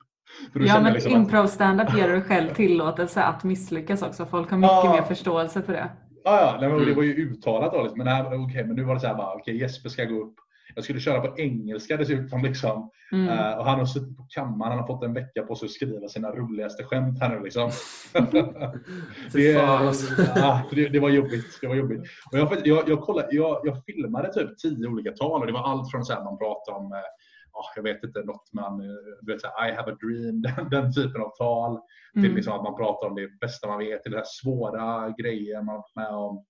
[0.53, 4.25] Ja men liksom improv stand-up ger du själv tillåtelse att misslyckas också.
[4.25, 4.93] Folk har mycket Ja.
[4.93, 5.89] mer förståelse för det.
[6.27, 6.95] Ja, ja nej, men det Mm.
[6.95, 7.81] var ju uttalat då.
[7.81, 7.97] Liksom.
[7.97, 10.35] Men, nej, okej, men nu var det så här bara, okej Jesper ska gå upp.
[10.75, 12.43] Jag skulle köra på engelska dessutom.
[12.43, 12.89] Liksom.
[13.11, 13.29] Mm.
[13.29, 15.71] Eh, och han har suttit på kammaren, han har fått en vecka på sig att
[15.71, 17.43] skriva sina roligaste skämt här nu.
[17.43, 17.71] Liksom.
[19.33, 20.21] Det, alltså.
[20.35, 21.57] ja, det, det var jobbigt.
[21.61, 22.01] Det var jobbigt.
[22.31, 25.63] Och jag, jag, jag, kollade, jag, jag filmade typ tio olika tal och det var
[25.71, 26.93] allt från så här, man pratade om
[27.57, 29.95] eh, ja, jag vet inte, något man, eh, du vet, så här, I have a
[30.01, 31.79] dream, den, den typen av tal.
[32.13, 32.35] Till Mm.
[32.35, 35.75] liksom att man pratar om det bästa man vet, till det här svåra grejer man
[35.75, 36.45] varit med om.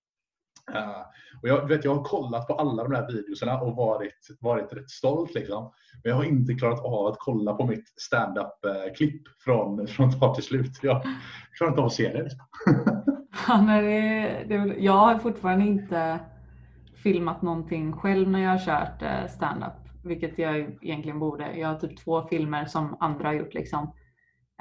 [0.73, 1.01] Eh,
[1.41, 4.89] och jag, vet, jag har kollat på alla de här videorna och varit, varit rätt
[4.89, 5.33] stolt.
[5.35, 5.71] Liksom.
[6.03, 10.43] Men jag har inte klarat av att kolla på mitt stand-up-klipp från, från start till
[10.43, 10.79] slut.
[10.81, 11.01] Jag
[11.57, 12.23] klarar inte av att se det.
[12.23, 12.39] Liksom.
[13.47, 13.81] Ja, nej,
[14.47, 16.19] det, det, jag har fortfarande inte
[17.03, 19.86] filmat någonting själv när jag har kört eh, stand-up.
[20.07, 21.57] Vilket jag egentligen borde.
[21.57, 23.53] Jag har typ två filmer som andra har gjort.
[23.53, 23.93] Liksom.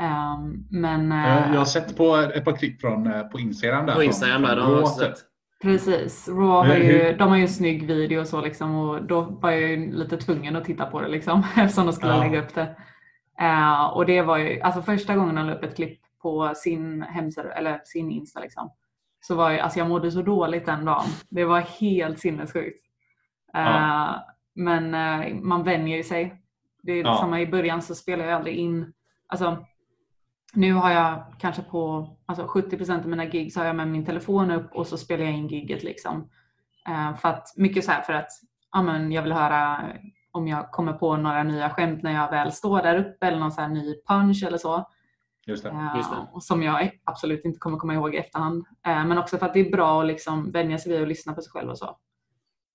[0.01, 3.87] Ehm, men eh, Jag, jag har sett på ett par klipp från, eh, på Instagram.
[3.87, 5.19] Där, På Instagram där, från de har jag sett.
[5.63, 6.29] Precis.
[6.29, 9.51] Raw har ju, de har ju en snygg video och så liksom och då var
[9.51, 12.21] jag ju lite tvungen att titta på det liksom eftersom de skulle Ja.
[12.21, 12.77] lägga upp det.
[13.41, 17.03] Eh, och det var ju, alltså första gången de la upp ett klipp på sin
[17.03, 18.71] hemsida eller sin Insta liksom.
[19.21, 21.05] Så var ju, alltså jag mådde så dåligt den dagen.
[21.31, 22.85] Det var helt sinnessjukt.
[23.55, 24.27] Eh, Ja.
[24.57, 26.43] Men eh, man vänjer ju sig.
[26.83, 27.19] Det är Ja.
[27.21, 28.93] samma i början så spelar jag aldrig in,
[29.27, 29.65] alltså
[30.55, 34.05] nu har jag kanske på alltså 70% av mina gig så har jag med min
[34.07, 36.31] telefon upp och så spelar jag in gigget liksom.
[36.89, 38.29] Eh, för att, mycket så här för att
[38.73, 39.83] ja, men jag vill höra
[40.33, 43.53] om jag kommer på några nya skämt när jag väl står där uppe eller någon
[43.53, 44.91] så här ny punch eller så.
[45.47, 45.69] Just det.
[45.71, 46.17] Eh, Just det.
[46.33, 48.67] och som jag absolut inte kommer komma ihåg i efterhand.
[48.87, 51.33] Eh, men också för att det är bra att liksom vänja sig vid att lyssna
[51.33, 51.87] på sig själv och så.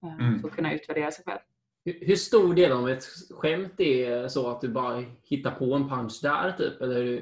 [0.03, 0.39] Eh, Mm.
[0.39, 1.39] För att kunna utvärdera sig själv.
[1.85, 6.19] Hur stor del av ett skämt är så att du bara hittar på en punch
[6.21, 6.81] där typ?
[6.81, 7.21] Eller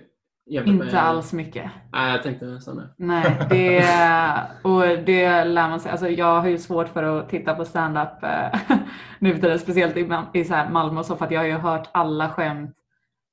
[0.49, 0.93] Inte med...
[0.93, 1.71] alls mycket.
[1.91, 2.89] Nej, jag tänkte nästan det.
[2.97, 3.83] Nej, det,
[4.63, 5.91] och det lär man sig.
[5.91, 8.59] Alltså jag har ju svårt för att titta på stand-up eh,
[9.19, 11.47] nu för tiden, speciellt i, i så här Malmö och så, för att jag har
[11.47, 12.75] ju hört alla skämt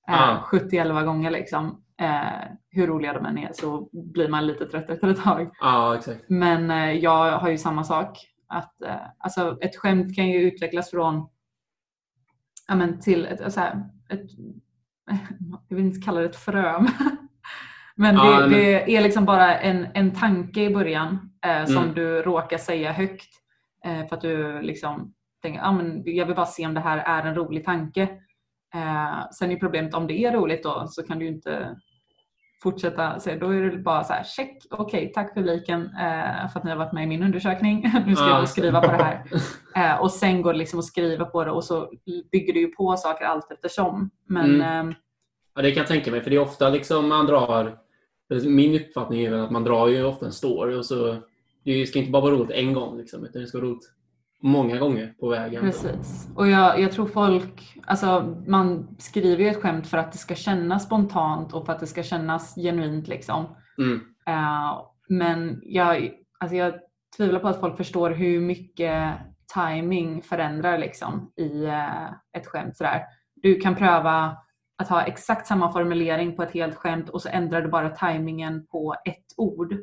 [0.09, 0.45] eh, Ah.
[0.53, 1.31] 70-11 gånger.
[1.31, 1.83] Liksom.
[2.01, 5.51] Eh, hur roliga de än är så blir man lite trött efter ett tag.
[5.61, 6.25] Ja, exakt.
[6.29, 8.19] Men eh, jag har ju samma sak.
[8.49, 11.29] Att, eh, alltså, ett skämt kan ju utvecklas från
[12.69, 14.31] ja, men till ett, så här, ett
[15.69, 16.79] jag vill inte kalla det ett frö.
[17.97, 21.77] men det, Ja, men- det är liksom bara en, en tanke i början eh, som
[21.83, 21.95] Mm.
[21.95, 23.29] du råkar säga högt.
[23.85, 26.99] Eh, för att du liksom tänker ah, men jag vill bara se om det här
[26.99, 28.03] är en rolig tanke.
[28.75, 31.77] Eh, sen är problemet om det är roligt då så kan du ju inte
[32.63, 33.21] fortsätta.
[33.21, 36.71] Så då är det bara så här, check, okej, tack publiken eh, för att ni
[36.71, 37.83] har varit med i min undersökning.
[38.07, 38.39] nu ska Ja.
[38.39, 39.23] jag skriva på det här.
[39.77, 41.91] Eh, och sen går det liksom att skriva på det och så
[42.33, 44.11] bygger du ju på saker allt eftersom.
[44.29, 44.89] Men Mm.
[44.89, 44.95] eh,
[45.55, 46.21] Ja, det kan jag tänka mig.
[46.21, 47.79] För det är ofta liksom man drar...
[48.49, 51.17] Min uppfattning är väl att man drar ju ofta en story och så...
[51.65, 53.91] Det ska inte bara vara roligt en gång liksom, utan det ska vara roligt
[54.47, 55.63] många gånger på vägen.
[55.63, 56.29] Precis.
[56.35, 60.35] Och jag, jag tror folk, alltså man skriver ju ett skämt för att det ska
[60.35, 63.57] kännas spontant och för att det ska kännas genuint liksom.
[63.79, 64.01] Mm.
[64.29, 66.75] Eh, men jag, alltså jag
[67.17, 69.15] tvivlar på att folk förstår hur mycket
[69.55, 72.07] timing förändrar liksom i eh,
[72.37, 72.77] ett skämt.
[72.77, 73.03] Sådär.
[73.35, 74.37] Du kan pröva
[74.79, 78.67] att ha exakt samma formulering på ett helt skämt och så ändrar du bara timingen
[78.67, 79.75] på ett ord.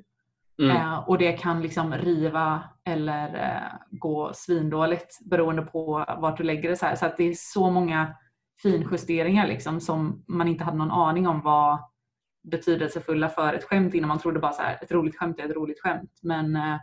[0.61, 0.77] Mm.
[0.77, 6.69] Eh, och det kan liksom riva eller eh, gå svindåligt beroende på vart du lägger
[6.69, 6.75] det.
[6.75, 6.95] Så, här.
[6.95, 8.13] så att det är så många
[8.61, 11.79] finjusteringar liksom, som man inte hade någon aning om var
[12.51, 15.55] betydelsefulla för ett skämt innan man trodde bara så här, ett roligt skämt är ett
[15.55, 16.11] roligt skämt.
[16.21, 16.77] Men eh,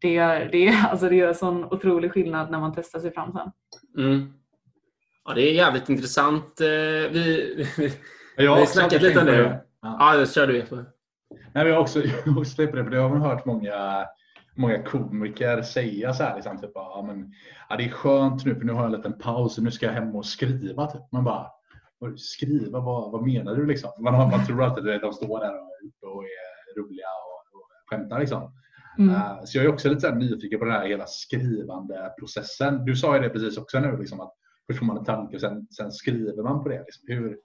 [0.00, 3.32] det, gör, det, är- alltså det gör sån otrolig skillnad när man testar sig fram
[3.32, 3.50] sen.
[4.04, 4.32] Mm.
[5.24, 6.54] Ja, det är jävligt intressant.
[6.60, 7.92] Vi, vi,
[8.36, 9.60] Jag har vi har snackat lite om det.
[9.82, 10.16] Ja.
[10.18, 10.84] Ja, kör du Jesper.
[11.34, 12.42] Nej, men jag har också, på
[12.76, 14.06] det, för det har man hört många,
[14.54, 16.34] många komiker säga så här.
[16.34, 17.32] Liksom, typ, ja, men,
[17.68, 19.86] ja, det är skönt nu för nu har jag en liten paus och nu ska
[19.86, 20.86] jag hem och skriva.
[20.86, 21.02] Typ.
[21.12, 21.46] Man bara,
[21.98, 23.66] "Vad- skriva, vad, vad menar du?
[23.66, 23.90] Liksom?
[23.98, 27.68] Man, har, man tror alltid att de står där och, och är roliga och, och
[27.90, 28.20] skämtar.
[28.20, 28.52] Liksom.
[28.98, 29.14] Mm.
[29.14, 32.84] Eh, Så jag är också lite så nyfiken på den här hela skrivande processen.
[32.84, 34.32] Du sa ju det precis också nu, liksom, att
[34.66, 36.78] först får man en tanke och sen, sen skriver man på det.
[36.78, 37.04] Liksom.
[37.06, 37.38] Hur,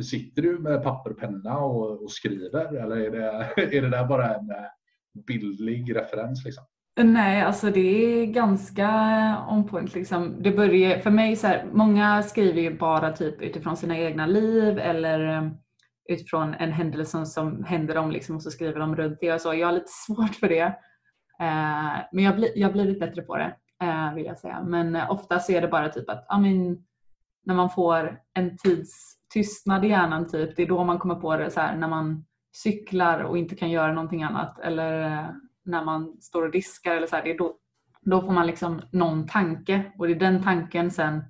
[0.00, 4.04] sitter du med papper och penna och, och skriver eller är det, är det där
[4.04, 4.56] bara en eh,
[5.26, 6.44] bildlig referens?
[6.44, 6.64] Liksom?
[7.02, 8.88] Nej, alltså det är ganska
[9.50, 9.94] on point.
[9.94, 10.42] Liksom.
[10.42, 14.78] Det börjar, för mig så här, många skriver ju bara typ utifrån sina egna liv
[14.78, 15.50] eller eh,
[16.08, 19.54] utifrån en händelse som händer dem liksom, och så skriver de runt det och så.
[19.54, 20.76] Jag har lite svårt för det.
[21.40, 24.62] Eh, men jag, bli, jag har blivit bättre på det eh, vill jag säga.
[24.62, 26.84] Men eh, ofta så är det bara typ att ja, men,
[27.44, 31.36] när man får en tids tystnad i hjärnan typ, det är då man kommer på
[31.36, 35.26] det så här när man cyklar och inte kan göra någonting annat eller eh,
[35.64, 37.56] när man står och diskar eller så här, det är då,
[38.00, 41.24] då får man liksom någon tanke och det är den tanken sen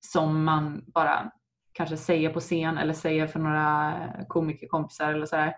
[0.00, 1.30] som man bara
[1.72, 3.94] kanske säger på scen eller säger för några
[4.28, 5.54] komikerkompisar eller sådär.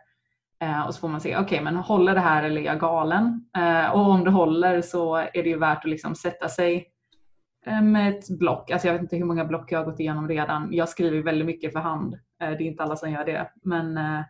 [0.61, 3.51] Eh, och så får man se, okej men håller det här eller är jag galen?
[3.57, 6.87] Eh, och om det håller så är det ju värt att liksom sätta sig
[7.67, 8.71] med ett block.
[8.71, 10.69] Alltså jag vet inte hur många block jag har gått igenom redan.
[10.73, 12.15] Jag skriver väldigt mycket för hand.
[12.15, 13.51] Eh, det är inte alla som gör det.
[13.63, 14.21] Men eh,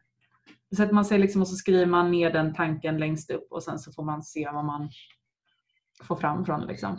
[0.77, 3.79] sätter man sig liksom och så skriver man ner den tanken längst upp och sen
[3.79, 4.89] så får man se vad man
[6.03, 6.67] få fram från.
[6.67, 6.99] Liksom.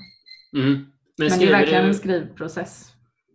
[0.54, 0.74] Mm.
[1.18, 2.92] Men, Men det är verkligen en du, skrivprocess.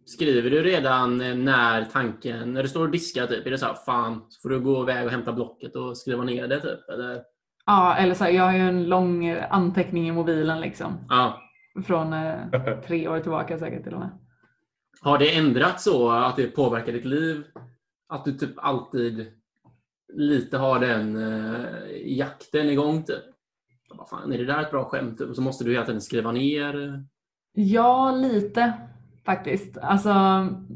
[0.07, 3.67] skriver du redan eh, när tanken, när du står och diskar typ, är det så
[3.67, 6.89] här, fan, så får du gå iväg och hämta blocket och skriva ner det typ?
[6.89, 7.23] Eller?
[7.67, 10.99] Ja, eller så här, jag har ju en lång anteckning i mobilen liksom.
[11.09, 11.41] Ja.
[11.83, 14.19] Från eh, tre år tillbaka säkert till och med.
[15.01, 17.45] Har det ändrats så att det påverkar ditt liv?
[18.09, 19.33] Att du typ alltid
[20.13, 21.65] lite har den eh,
[22.05, 23.25] jakten igång typ?
[23.91, 25.21] Vad fan, är det där ett bra skämt?
[25.21, 27.05] Och så måste du hela tiden skriva ner.
[27.53, 28.73] Ja, lite
[29.27, 29.79] faktiskt.
[29.83, 30.13] Alltså,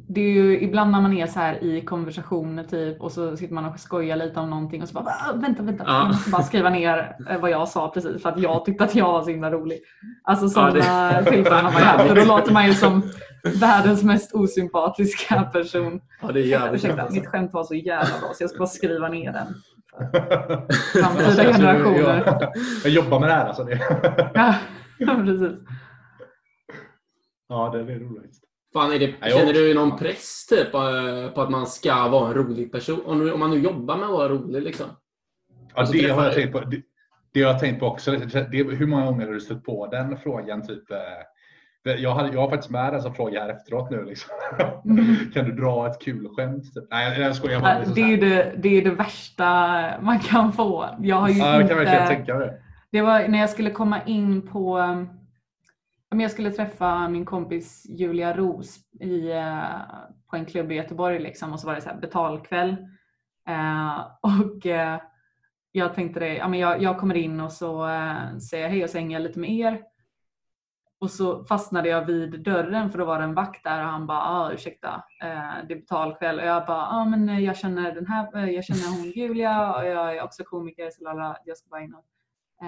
[0.08, 3.54] det är ju ibland när man är så här i konversationer typ och så sitter
[3.54, 5.84] man och skojar lite om någonting och så bara "Ah, vänta, vänta.
[5.86, 5.98] Ja.
[5.98, 8.94] Jag måste bara skriva ner eh, vad jag sa precis för att jag tyckte att
[8.94, 9.78] jag var så himla rolig.
[10.24, 10.72] Alltså Ja, sådana
[11.20, 13.02] det- tillfällen har man haft och då låter man ju som
[13.60, 16.00] världens mest osympatiska person.
[16.22, 18.66] Ja, det är jävligt Ursäkta, mitt skämt var så jävla bra så jag ska bara
[18.68, 19.46] skriva ner den.
[21.02, 22.22] Framtida generationer.
[22.26, 22.52] Jag,
[22.84, 23.64] jag jobbar med det här alltså.
[23.64, 23.80] Det.
[25.00, 25.52] Ja, precis.
[27.48, 28.40] Ja, det är roligt.
[28.72, 32.34] Fan, är det, känner du någon press typ, eh, på att man ska vara en
[32.34, 33.00] rolig person?
[33.06, 34.86] Om, om man nu jobbar med att vara rolig liksom.
[35.74, 36.60] Ja, Och så det har jag tänkt på.
[36.60, 36.82] Det,
[37.32, 38.10] det har jag tänkt på också.
[38.10, 40.66] Det, hur många gånger har du stött på den frågan?
[40.66, 44.04] Typ, eh, jag, hade, jag har faktiskt med en sån fråga här efteråt nu.
[44.04, 44.30] Liksom.
[44.84, 45.16] Mm.
[45.34, 46.74] kan du dra ett kul skämt?
[46.74, 46.84] Typ?
[46.90, 47.78] Nej, jag, skojar bara.
[47.78, 49.44] Liksom Det är det, det, är det värsta
[50.00, 50.88] man kan få.
[51.00, 51.68] Jag har ju ja, inte...
[51.68, 52.62] kan verkligen tänka mig det.
[52.92, 54.78] Det var när jag skulle komma in på...
[56.10, 59.80] Jag skulle träffa min kompis Julia Ros i, eh,
[60.30, 62.76] på en klubb i Göteborg liksom, och så var det så här betalkväll.
[63.48, 65.00] Eh, och eh,
[65.72, 68.84] jag tänkte det, ja, men jag, jag kommer in och så eh, säger jag hej
[68.84, 69.82] och så hänger jag lite med er.
[71.00, 74.06] Och så fastnade jag vid dörren för då var det en vakt där och han
[74.06, 77.94] bara ah, ursäkta eh, det är betalkväll och jag bara ah, men eh, jag känner
[77.94, 81.56] den här, eh, jag känner hon Julia och jag är också komiker så lala, jag
[81.56, 82.04] ska bara in och
[82.60, 82.66] och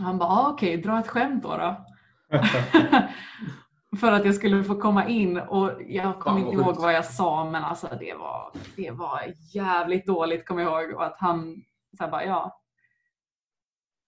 [0.00, 1.56] han bara, ah, okej, dra ett skämt då.
[1.56, 1.84] då.
[4.00, 7.50] För att jag skulle få komma in och jag kommer inte ihåg vad jag sa
[7.50, 11.62] men alltså det var, det var jävligt dåligt kommer jag ihåg och att han
[11.98, 12.60] så bara, ja.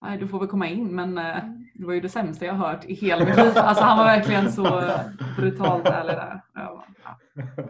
[0.01, 1.37] Nej, du får väl komma in men eh,
[1.73, 3.51] det var ju det sämsta jag hört i hela mitt liv.
[3.55, 4.83] Alltså han var verkligen så
[5.37, 6.41] brutalt ärlig där.
[6.53, 7.63] Jag bara, ja.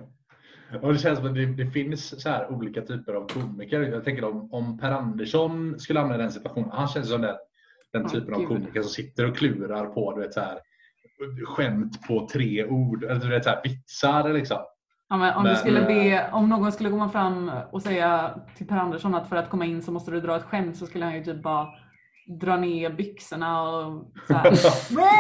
[0.82, 3.82] Och det känns som att det, det finns så här olika typer av komiker.
[3.82, 6.70] Jag tänker om, om Per Andersson skulle hamna i den situationen.
[6.72, 7.36] Han känns som den,
[7.94, 8.48] den typen av gud.
[8.48, 10.60] komiker som sitter och klurar på du vet, så här,
[11.46, 13.04] skämt på tre ord.
[13.04, 14.58] Eller du vet, så här, vitsar liksom.
[15.10, 18.68] Ja, men om, Men, du skulle be, om någon skulle komma fram och säga till
[18.68, 21.06] Per Andersson att för att komma in så måste du dra ett skämt så skulle
[21.06, 21.68] han ju typ bara
[22.42, 24.52] dra ner byxorna och så här.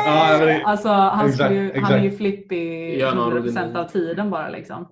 [0.06, 1.54] Ja, men det- alltså, han, exakt,
[1.84, 4.88] han är ju flippig Gör någon 100% rolig av tiden bara liksom.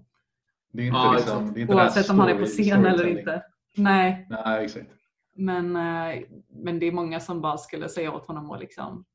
[0.74, 3.08] Det är inte Ja, liksom, det är inte Oavsett om han är på scen eller
[3.08, 3.44] inte.
[3.78, 4.88] Nej, Nej, exakt.
[5.36, 9.06] Men, eh, men det är många som bara skulle säga åt honom att liksom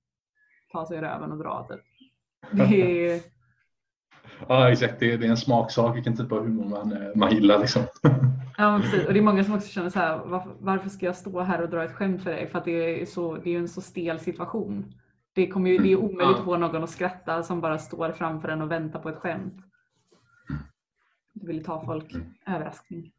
[0.73, 1.81] ta sig i röven och dra typ.
[2.53, 3.21] Det är,
[4.49, 5.01] Ja, exakt.
[5.01, 7.59] Det är, det är en smaksak vilken typ av humor man, eh, man gillar.
[7.59, 7.83] Liksom.
[8.59, 9.07] Ja, precis.
[9.07, 11.63] Och det är många som också känner så här, varför, varför ska jag stå här
[11.63, 12.47] och dra ett skämt för dig?
[12.47, 14.95] För att det är, så, det är en så stel situation.
[15.33, 16.39] Det, kommer ju, det är omöjligt Ja.
[16.39, 19.55] att få någon att skratta som bara står framför en och väntar på ett skämt.
[21.33, 22.15] Du vill ta folk
[22.47, 23.13] överraskning.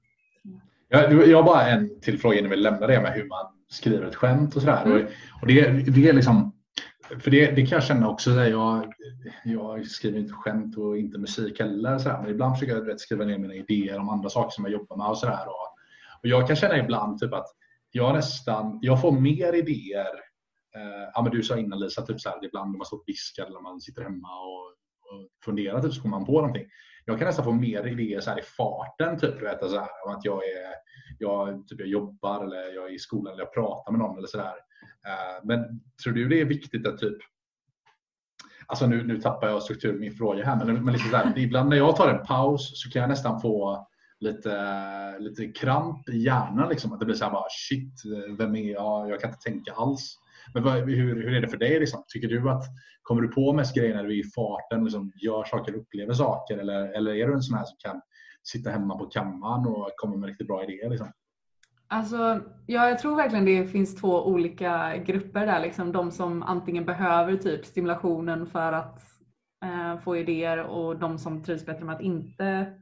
[0.93, 4.07] Jag, jag har bara en till fråga innan vi lämnar det med hur man skriver
[4.07, 4.85] ett skämt och sådär.
[4.85, 5.07] Mm.
[5.41, 6.53] Och, det, det är liksom,
[7.19, 8.29] för det, det kan jag känna också.
[8.29, 8.93] Där jag,
[9.43, 11.97] jag skriver inte skämt och inte musik heller.
[11.97, 14.63] Så här, men ibland försöker jag vet, skriva ner mina idéer om andra saker som
[14.63, 15.07] jag jobbar med.
[15.07, 15.75] Och så där, och,
[16.21, 17.47] och jag kan känna ibland typ att
[17.91, 20.13] jag nästan, jag får mer idéer.
[20.75, 23.03] Eh, ja, men du sa innan Lisa, typ så här, ibland när man står och
[23.07, 24.67] diskar eller man sitter hemma och,
[25.11, 26.65] och funderar typ, så kommer man på någonting.
[27.11, 29.19] Jag kan nästan få mer idéer så här i farten.
[29.19, 30.73] Typ, vet, så här, om att jag, är,
[31.19, 34.27] jag, typ, jag jobbar eller jag är i skolan eller jag pratar med någon eller
[34.27, 34.53] sådär.
[35.07, 37.17] Eh, men tror du det är viktigt att typ
[38.65, 41.37] Alltså nu, nu tappar jag struktur i min fråga här, men, men lite så här,
[41.37, 43.87] ibland när jag tar en paus så kan jag nästan få
[44.19, 46.69] lite, lite kramp i hjärnan.
[46.69, 48.01] Liksom, att det blir så här bara shit,
[48.37, 49.09] vem är jag?
[49.09, 50.17] Jag kan inte tänka alls.
[50.53, 51.79] Men vad, hur, hur är det för dig?
[51.79, 52.03] Liksom?
[52.07, 52.63] Tycker du att
[53.01, 56.57] kommer du på mest grejer när du är i farten, liksom, gör saker, upplever saker?
[56.57, 58.01] Eller, eller är du en sån här som kan
[58.43, 60.89] sitta hemma på kammaren och komma med riktigt bra idéer?
[60.89, 61.11] Liksom?
[61.87, 65.59] Alltså, ja, jag tror verkligen det finns två olika grupper där.
[65.59, 65.91] Liksom.
[65.91, 69.01] De som antingen behöver typ stimulationen för att
[69.65, 72.73] eh, få idéer och de som trivs bättre med att inte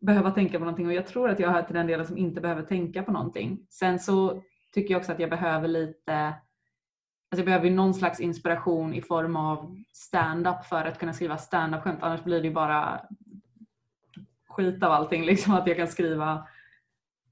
[0.00, 0.86] behöva tänka på någonting.
[0.86, 3.66] Och jag tror att jag hör till den delen som inte behöver tänka på någonting.
[3.70, 4.42] Sen så
[4.74, 6.34] tycker jag också att jag behöver lite
[7.30, 11.38] Alltså jag behöver ju någon slags inspiration i form av stand-up för att kunna skriva
[11.38, 11.98] stand-up skämt.
[12.02, 13.00] Annars blir det ju bara
[14.48, 15.24] skit av allting.
[15.26, 16.46] Liksom att jag kan skriva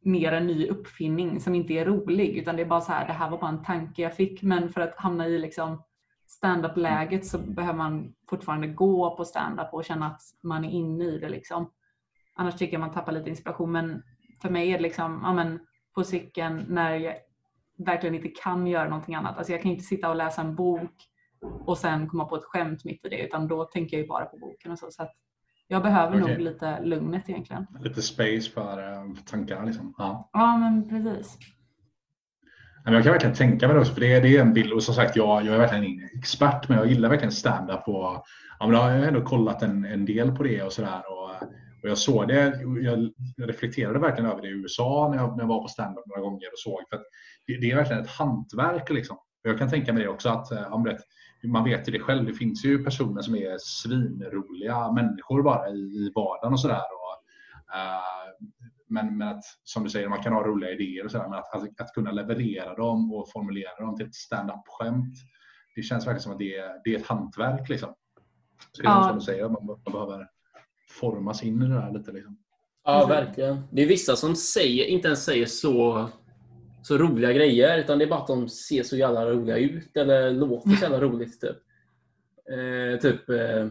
[0.01, 3.13] mer en ny uppfinning som inte är rolig utan det är bara så här, det
[3.13, 5.83] här var bara en tanke jag fick men för att hamna i liksom
[6.27, 11.05] stand-up läget så behöver man fortfarande gå på stand-up och känna att man är inne
[11.05, 11.71] i det liksom.
[12.35, 14.03] Annars tycker jag man tappar lite inspiration men
[14.43, 17.15] för mig är det liksom, ja men på cykeln när jag
[17.79, 19.37] verkligen inte kan göra någonting annat.
[19.37, 20.93] Alltså jag kan inte sitta och läsa en bok
[21.67, 24.25] och sen komma på ett skämt mitt i det utan då tänker jag ju bara
[24.25, 24.91] på boken och så.
[24.91, 25.09] så
[25.69, 26.35] jag behöver Okej.
[26.35, 27.67] nog lite lugnet egentligen.
[27.81, 28.77] Lite space för,
[29.15, 29.95] för tankarna liksom.
[29.99, 30.31] Ja.
[30.33, 31.39] Ja men precis.
[32.85, 34.73] Jag kan verkligen tänka mig det också, för det är, det är en bild.
[34.73, 37.89] Och som sagt, jag, jag är verkligen ingen expert, men jag gillar verkligen stand-up.
[37.89, 38.25] Och,
[38.59, 41.03] ja, men jag har ändå kollat en, en del på det och sådär.
[41.09, 41.49] Och,
[41.85, 45.49] och jag såg det, jag reflekterade verkligen över det i USA när jag, när jag
[45.49, 46.81] var på stand-up några gånger och såg.
[46.91, 47.03] För att
[47.47, 48.91] det, det är verkligen ett hantverk.
[48.91, 49.17] Liksom.
[49.17, 51.03] Och jag kan tänka mig det också att eh, ja, men rätt,
[51.45, 52.27] man vet ju det själv.
[52.27, 56.83] Det finns ju personer som är svinroliga människor bara i, i vardagen och sådär.
[57.75, 58.49] Eh,
[58.89, 61.55] men, men att, som du säger, man kan ha roliga idéer och sådär, men att,
[61.55, 65.15] att, att kunna leverera dem och formulera dem till ett stand-up-skämt.
[65.77, 67.69] Det känns verkligen som att det är, det är ett hantverk.
[67.69, 67.95] Liksom.
[68.73, 69.09] Så det är Ja.
[69.09, 70.34] som du säger, man, man behöver
[71.01, 72.13] formas in i det där lite.
[72.13, 72.37] Liksom.
[72.85, 73.63] Ja, verkligen.
[73.71, 76.09] Det är vissa som säger, inte ens säger så,
[76.83, 80.31] så roliga grejer, utan det är bara att de ser så jävla roliga ut eller
[80.31, 81.41] låter så jävla roligt.
[81.41, 81.57] Typ.
[82.53, 83.69] Eh, typ eh,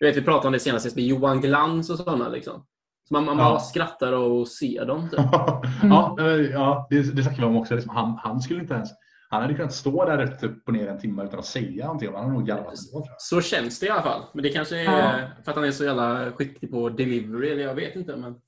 [0.00, 2.28] jag vet, vi pratade om det senast med Johan Glans och sådana.
[2.28, 2.66] Liksom.
[3.08, 3.44] Så man, man Ja.
[3.44, 5.08] bara skrattar och ser dem.
[5.10, 5.20] Typ.
[5.82, 7.74] ja, eh, ja, det, det snackade vi om också.
[7.74, 8.90] Liksom, han, han skulle inte ens
[9.28, 12.08] han hade kunnat stå där rätt upp och ner en timme utan att säga någonting.
[12.12, 13.04] Han hade nog garvat jag.
[13.18, 14.22] Så känns det i alla fall.
[14.34, 15.12] Men det kanske är Ja.
[15.44, 18.16] för att han är så jävla skicklig på delivery, eller jag vet inte.
[18.16, 18.40] Men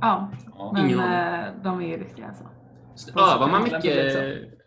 [0.00, 0.70] Ja, Ja.
[0.74, 2.44] men Ingen eh, de är ju riktiga alltså.
[3.18, 3.96] övar man, mycket,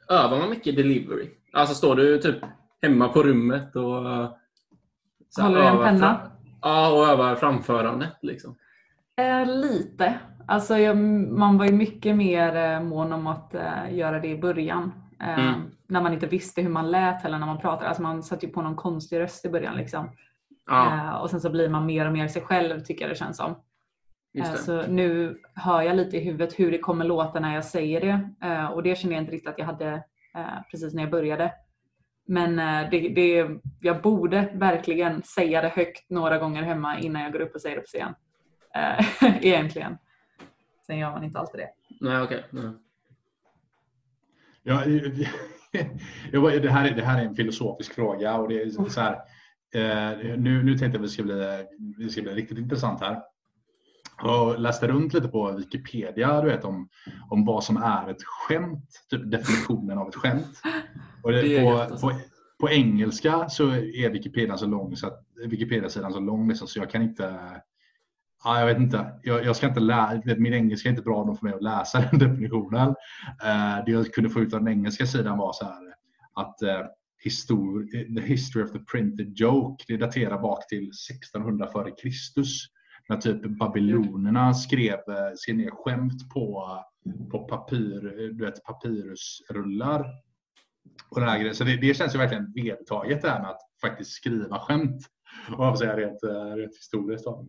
[0.10, 1.30] övar man mycket delivery?
[1.54, 2.38] Alltså står du typ
[2.82, 4.04] hemma på rummet och
[5.30, 6.00] så här Håller du en penna?
[6.20, 6.30] fram-
[6.62, 8.14] Ja, och övar framförandet.
[8.22, 8.56] Liksom.
[9.18, 10.20] Eh, lite.
[10.50, 14.38] Alltså jag, man var ju mycket mer eh, mån om att eh, göra det i
[14.38, 14.92] början.
[15.22, 15.62] Eh, Mm.
[15.88, 17.88] När man inte visste hur man lät eller när man pratade.
[17.88, 19.76] Alltså man satte ju på någon konstig röst i början.
[19.76, 20.10] Liksom.
[20.66, 23.16] Ja, Eh, och sen så blir man mer och mer sig själv tycker jag det
[23.18, 23.56] känns som.
[24.58, 28.30] Så nu hör jag lite i huvudet hur det kommer låta när jag säger det.
[28.74, 30.04] Och det känner jag inte riktigt att jag hade
[30.72, 31.54] precis när jag började.
[32.28, 32.56] Men
[32.92, 33.50] det, det,
[33.82, 37.76] jag borde verkligen säga det högt några gånger hemma innan jag går upp och säger
[37.76, 38.16] det på scen.
[39.42, 39.98] Egentligen.
[40.90, 41.70] Sen gör man inte alltid det.
[42.00, 42.46] Nej, okej.
[42.52, 42.72] Nej.
[44.64, 44.86] Ja,
[46.32, 49.02] jag var- det, här, är- det här är en filosofisk fråga och det är så
[49.02, 49.14] här.
[49.74, 51.66] Eh, nu, nu tänkte jag att det ska bli,
[51.98, 53.22] det ska bli riktigt intressant här.
[54.24, 56.90] Jag läste runt lite på Wikipedia du vet, om,
[57.30, 60.62] om vad som är ett skämt, typ definitionen av ett skämt.
[61.24, 62.08] Och det, Det på, alltså.
[62.10, 62.16] på,
[62.60, 66.90] på engelska så är Wikipedia så lång så att Wikipedia-sidan så lång liksom, så jag
[66.90, 67.40] kan inte
[68.44, 69.20] Ja, jag vet inte.
[69.24, 72.00] Jag, jag ska inte lära, min engelska är inte bra nog för mig att läsa
[72.12, 72.90] den definitionen.
[73.44, 75.94] Eh, det jag kunde få ut av den engelska sidan var så här
[76.34, 76.86] att eh,
[77.24, 82.66] histor, the history of the printed joke det daterar bak till 1600 före Kristus.
[83.10, 86.66] När typ babylonerna skrev, eh, ner skämt på,
[87.32, 90.06] på papyr, du vet, papyrusrullar.
[91.10, 91.56] Och den här grejen.
[91.56, 95.06] Så det, det känns ju verkligen vedertaget det här med att faktiskt skriva skämt.
[95.48, 97.26] Om jag får säga rent, eh, rent historiskt.
[97.26, 97.48] Då.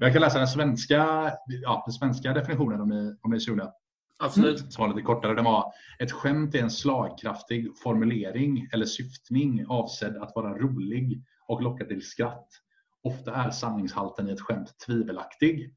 [0.00, 3.72] Jag kan läsa den svenska, ja, den svenska definitionen om ni, om ni är sugna.
[4.18, 4.72] Absolut.
[4.72, 5.34] Som var lite kortare.
[5.34, 11.62] Den var ett skämt är en slagkraftig formulering eller syftning avsedd att vara rolig och
[11.62, 12.48] locka till skratt.
[13.02, 15.70] Ofta är sanningshalten i ett skämt tvivelaktig.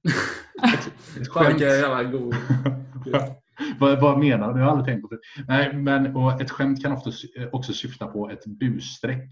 [0.73, 0.91] Ett,
[1.21, 1.61] ett skämt,
[3.79, 4.59] vad, vad menar du?
[4.59, 5.19] Jag har aldrig tänkt på det.
[5.47, 7.11] Nej, men, och ett skämt kan ofta
[7.51, 9.29] också syfta på ett busstreck.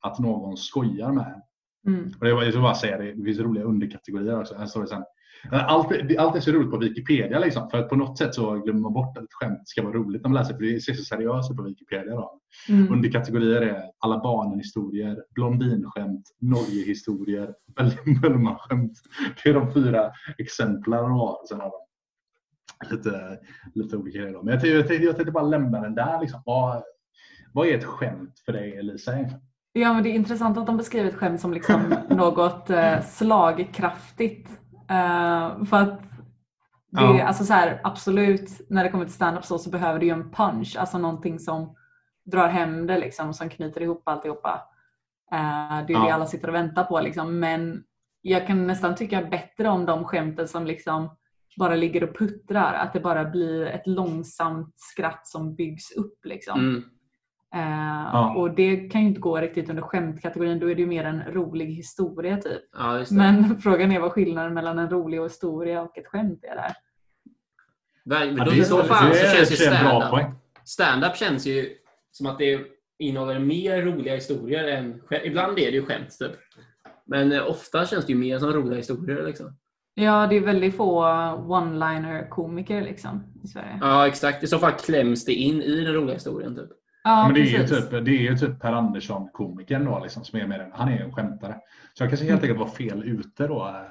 [0.00, 1.42] Att någon skojar med.
[1.86, 2.12] Mm.
[2.20, 4.54] Och det var, jag ska bara säga det, det finns roliga underkategorier också.
[4.54, 5.04] Här står det sen.
[5.50, 8.80] Allt, allt är så roligt på Wikipedia liksom, för att på något sätt så glömmer
[8.80, 11.04] man bort att ett skämt ska vara roligt när man läser för det ser så
[11.04, 12.14] seriöst ut på Wikipedia.
[12.14, 12.40] Då.
[12.68, 12.92] Mm.
[12.92, 17.54] Underkategorier är alla barnen-historier, blondinskämt, Norge-historier,
[18.22, 18.92] Bellman-skämt.
[19.44, 21.46] Det är de fyra exemplen de har.
[21.48, 23.38] Sen har de lite,
[23.74, 24.32] lite olika grejer.
[24.32, 24.42] då.
[24.42, 26.20] Men jag tänkte, jag tänkte, jag tänkte bara lämna den där.
[26.20, 26.42] Liksom.
[26.44, 26.82] Vad,
[27.52, 29.14] vad är ett skämt för dig Elisa?
[29.14, 29.42] egentligen?
[29.72, 34.50] Ja, men det är intressant att de beskriver ett skämt som liksom något eh, slagkraftigt.
[34.90, 36.00] Eh, för att
[36.90, 37.22] det, Ja.
[37.24, 40.30] alltså så här, absolut, när det kommer till stand-up så, så behöver du ju en
[40.30, 41.74] punch, alltså någonting som
[42.24, 44.62] drar hem det liksom, som knyter ihop alltihopa.
[45.32, 46.04] Eh, det är Ja.
[46.04, 47.40] det alla sitter och väntar på liksom.
[47.40, 47.82] Men
[48.22, 51.16] jag kan nästan tycka bättre om de skämten som liksom
[51.58, 52.74] bara ligger och puttrar.
[52.74, 56.24] Att det bara blir ett långsamt skratt som byggs upp.
[56.24, 56.60] Liksom.
[56.60, 56.82] Mm.
[57.54, 58.34] Eh, Ja.
[58.36, 60.58] Och det kan ju inte gå riktigt under skämtkategorin.
[60.58, 62.62] Då är det ju mer en rolig historia typ.
[62.72, 63.16] Ja, just det.
[63.16, 66.72] Men frågan är vad skillnaden mellan en rolig historia och ett skämt är där.
[68.44, 70.24] Då, I är- så fall så känns ju stand-up
[70.64, 71.68] stand-up känns ju
[72.10, 72.60] som att det
[72.98, 75.22] innehåller mer roliga historier än skämt.
[75.24, 76.32] Ibland är det ju skämt, typ.
[77.06, 79.26] Men eh, ofta känns det ju mer som roliga historier.
[79.26, 79.56] Liksom.
[79.94, 81.02] Ja, det är väldigt få
[81.46, 83.78] one-liner komiker liksom i Sverige.
[83.80, 84.42] Ja, exakt.
[84.42, 86.56] I så fall kläms det in i den roliga historien.
[86.56, 86.70] Typ.
[87.04, 90.24] Ja, men det, är ju typ, det är ju typ Per Andersson, komikern då, liksom,
[90.24, 90.70] som är med den.
[90.72, 91.60] Han är ju en skämtare.
[91.94, 93.86] Så jag kanske helt enkelt var fel ute då.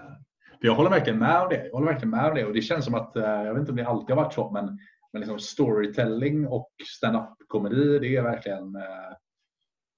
[0.60, 1.66] jag håller verkligen med om det.
[1.66, 2.46] Jag håller verkligen med om det.
[2.46, 4.52] Och det känns som att, eh, jag vet inte om det alltid har varit så,
[4.52, 4.80] men,
[5.14, 9.16] men liksom storytelling och stand-up komedi, det är verkligen, eh,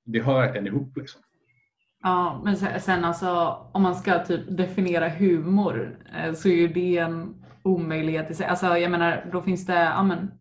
[0.06, 0.98] det hör verkligen ihop.
[0.98, 1.22] Liksom.
[2.04, 3.30] Ja, men sen, sen alltså
[3.74, 8.46] om man ska typ definiera humor eh, så är ju det en omöjlighet i sig.
[8.46, 10.32] Alltså jag menar, då finns det ja, men,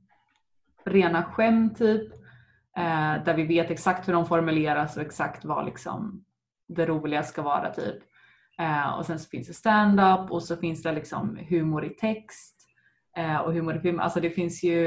[0.84, 2.21] rena skämt typ
[2.76, 6.24] eh, där vi vet exakt hur de formuleras och exakt vad liksom
[6.68, 7.96] det roliga ska vara typ.
[8.58, 12.56] Eh, och sen så finns det stand-up och så finns det liksom humor i text
[13.16, 14.00] eh, och humor i film.
[14.00, 14.84] Alltså det finns ju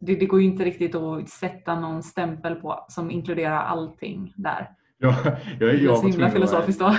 [0.00, 4.70] det, det går ju inte riktigt att sätta någon stämpel på som inkluderar allting där.
[4.98, 5.14] Jag,
[5.60, 6.96] jag, jag, Det är så himla filosofiskt då.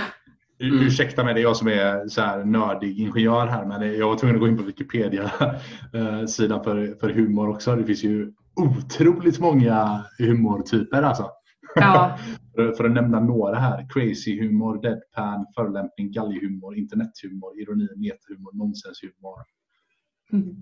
[0.58, 4.08] Ur- Ursäkta mig, det är jag som är så här nördig ingenjör här, men jag
[4.08, 7.76] var tvungen att gå in på Wikipedia-sidan för, för humor också.
[7.76, 11.30] Det finns ju otroligt många humortyper alltså.
[11.74, 12.18] Ja,
[12.56, 13.86] För, för att nämna några här.
[13.90, 19.38] Crazy humor, deadpan, förolämpning, galghumor, internethumor, ironi, metahumor, nonsenshumor.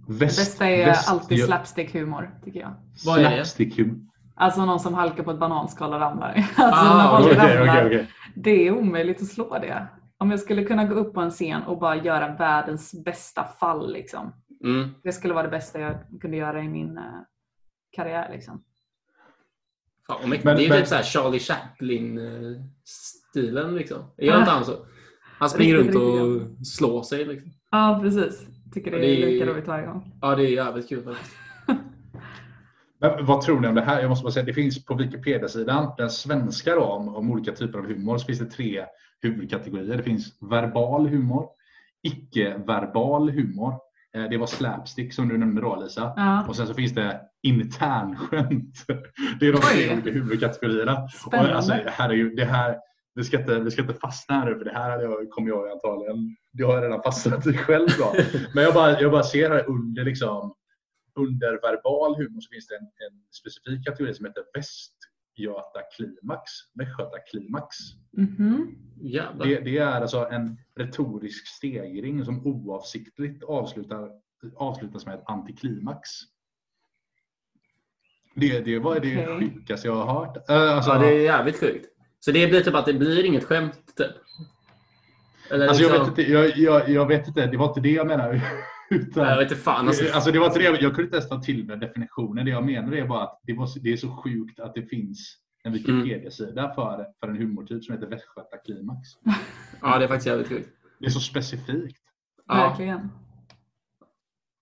[0.07, 2.74] det Väst, bästa är väst- alltid ja, slapstick-humor tycker jag.
[3.07, 3.90] Vad är det?
[4.34, 6.34] Alltså någon som halkar på ett bananskal och ramlar.
[6.57, 7.86] Alltså Ah, okej, ramlar.
[7.86, 8.09] okej.
[8.34, 9.86] Det är omöjligt att slå det.
[10.18, 13.93] Om jag skulle kunna gå upp på en scen och bara göra världens bästa fall.
[13.93, 14.32] Liksom.
[14.64, 14.88] Mm.
[15.03, 17.05] Det skulle vara det bästa jag kunde göra i min eh,
[17.93, 18.28] karriär.
[18.32, 18.64] Liksom.
[20.24, 20.45] Mäktigt.
[20.45, 23.74] Men- det är ju men- typ så här Charlie Chaplin-stilen.
[23.74, 23.99] Liksom.
[24.18, 24.38] Gör Ja.
[24.38, 24.86] inte han så?
[25.38, 27.24] Han springer runt och slår sig.
[27.24, 27.53] Liksom.
[27.70, 28.47] Ja, precis.
[28.74, 30.12] Tycker det Ja, är det är- lika roligt varje gång.
[30.20, 31.36] Ja, det är jävligt kul faktiskt.
[32.99, 34.01] Men vad tror ni om det här?
[34.01, 37.78] Jag måste bara säga, det finns på Wikipedia-sidan, den svenska då, om, om olika typer
[37.78, 38.84] av humor, så finns det tre
[39.22, 39.97] huvudkategorier.
[39.97, 41.49] Det finns verbal humor,
[42.03, 43.74] icke-verbal humor.
[44.14, 46.12] Eh, Det var slapstick som du nämnde då Lisa.
[46.16, 48.84] Ja, Och sen så finns det internskämt.
[49.40, 51.03] Det är de tre olika huvudkategorierna.
[51.03, 51.55] Och Spännande.
[51.55, 52.78] alltså, herregud, det här,
[53.14, 55.70] vi, ska inte, vi ska inte fastna här nu för det här jag, kommer jag
[55.70, 57.88] antagligen, det har jag redan fastnat i själv.
[57.99, 58.14] Då.
[58.55, 60.55] Men jag bara, jag bara ser här under, liksom,
[61.14, 66.51] under verbal humor så finns det en, en specifik kategori som heter Västgötaklimax.
[66.74, 67.76] Västgötaklimax.
[68.16, 68.78] Mhm.
[69.01, 69.47] Jävlar.
[69.47, 74.11] Det, det är alltså en retorisk stegring som oavsiktligt avslutar,
[74.57, 76.11] avslutas med ett antiklimax.
[78.35, 79.51] Det, det var det Okej.
[79.55, 80.37] sjukaste jag har hört.
[80.49, 81.87] Alltså, Ja, det är jävligt sjukt.
[82.20, 84.07] Så det blir typ att det blir inget skämt, typ?
[85.51, 87.91] Eller alltså, jag, liksom, vet inte, jag, jag, jag vet inte, det var inte det
[87.91, 88.41] jag menar.
[88.91, 89.89] Utan, Jag vet inte fan.
[89.89, 92.45] Alltså, alltså, det var inte det, jag, jag kunde inte ens ta till mig definitionen.
[92.45, 95.37] Det jag menar är bara att det, var, det är så sjukt att det finns
[95.64, 99.09] en Wikipedia-sida för, för en humortyp som heter Västgötaklimax.
[99.83, 100.68] ja, det är faktiskt jävligt sjukt.
[100.99, 101.99] Det är så specifikt.
[102.49, 102.55] Ja.
[102.68, 103.09] Verkligen.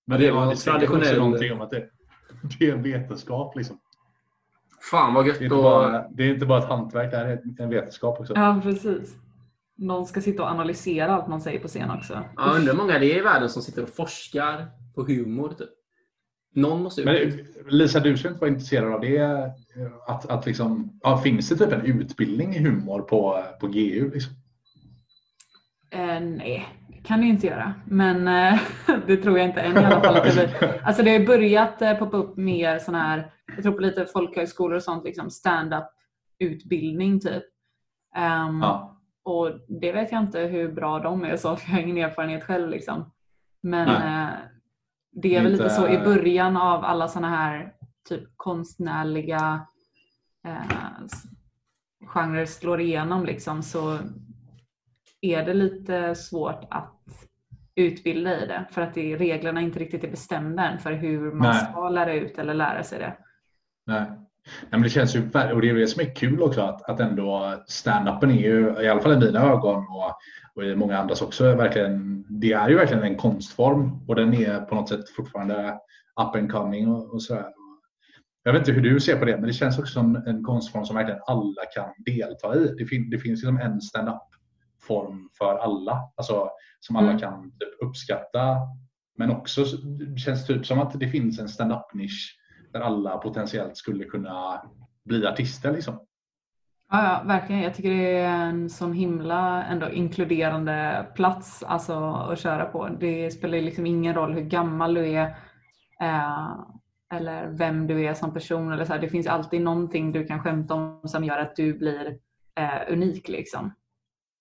[0.07, 1.89] Men det det, var det säger också traditionell- någonting om att det,
[2.59, 3.57] det är en vetenskap.
[3.57, 3.79] Liksom.
[4.91, 5.39] Fan vad gött.
[5.39, 7.71] Det, är inte att- bara, det är inte bara ett hantverk, det här är en
[7.71, 8.33] vetenskap också.
[8.37, 9.17] Ja, precis.
[9.77, 12.25] Någon ska sitta och analysera allt man säger på scen också.
[12.37, 15.49] Ja, undrar hur många det är i världen som sitter och forskar på humor.
[15.59, 15.69] Typ.
[16.55, 17.05] Någon måste ju...
[17.05, 19.53] Men Lisa, du skulle inte vara intresserad av det?
[20.07, 24.11] Att, att liksom, ja, finns det typ en utbildning i humor på, på GU?
[24.15, 24.33] Liksom?
[25.91, 26.69] Eh, nej,
[27.05, 27.75] kan det ju inte göra.
[27.85, 28.61] Men eh,
[29.07, 30.17] det tror jag inte än i alla fall.
[30.85, 34.77] Alltså det har börjat eh, poppa upp mer sån här, jag tror på lite folkhögskolor
[34.77, 35.85] och sånt, liksom stand-up
[36.39, 37.45] utbildning typ.
[38.17, 38.97] Ehm, Ja.
[39.23, 42.45] Och det vet jag inte hur bra de är så, för jag har ingen erfarenhet
[42.45, 42.69] själv.
[42.71, 43.11] Liksom.
[43.63, 44.23] Men Nej.
[44.25, 44.29] eh,
[45.13, 47.73] det är väl Inte- lite så i början av alla såna här
[48.09, 49.67] typ konstnärliga
[50.47, 51.07] eh,
[52.07, 53.99] genrer slår igenom liksom, så
[55.21, 57.01] är det lite svårt att
[57.75, 61.49] utbilda i det för att det, reglerna inte riktigt är bestämda än för hur man
[61.49, 61.67] Nej.
[61.73, 63.17] ska lära ut eller lära sig det.
[63.87, 64.07] Nej.
[64.45, 67.01] Nej, men det känns ju, och det är det som är kul också att, att
[67.01, 70.13] ändå stand-upen är ju, i alla fall i mina ögon och,
[70.55, 74.61] och i många andras också, verkligen, det är ju verkligen en konstform och den är
[74.61, 75.79] på något sätt fortfarande
[76.21, 77.47] up and coming och, och sådär.
[78.43, 80.85] Jag vet inte hur du ser på det, men det känns också som en konstform
[80.85, 82.75] som verkligen alla kan delta i.
[82.79, 84.23] Det, fin, det finns liksom en stand-up
[84.91, 87.21] form för alla, alltså som alla Mm.
[87.21, 88.57] kan typ uppskatta.
[89.19, 92.37] Men också så- det känns typ som att det finns en stand-up nisch
[92.73, 94.63] där alla potentiellt skulle kunna
[95.05, 95.73] bli artister.
[95.73, 95.95] Liksom.
[96.93, 97.63] Ja, ja, verkligen.
[97.63, 102.89] Jag tycker det är en sån himla ändå inkluderande plats alltså, att köra på.
[103.01, 105.25] Det spelar liksom ingen roll hur gammal du är
[106.01, 106.51] eh,
[107.15, 108.73] eller vem du är som person.
[108.73, 109.01] Eller så här.
[109.01, 112.19] Det finns alltid någonting du kan skämta om som gör att du blir
[112.61, 113.29] eh, unik.
[113.29, 113.73] Liksom.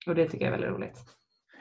[0.10, 1.00] Och det tycker jag är väldigt roligt.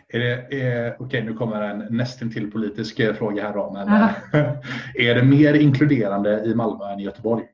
[0.08, 4.10] Är det, är, okej, nu kommer en nästintill politisk eh, fråga här då, men Aha.
[4.94, 7.44] är det mer inkluderande i Malmö än i Göteborg?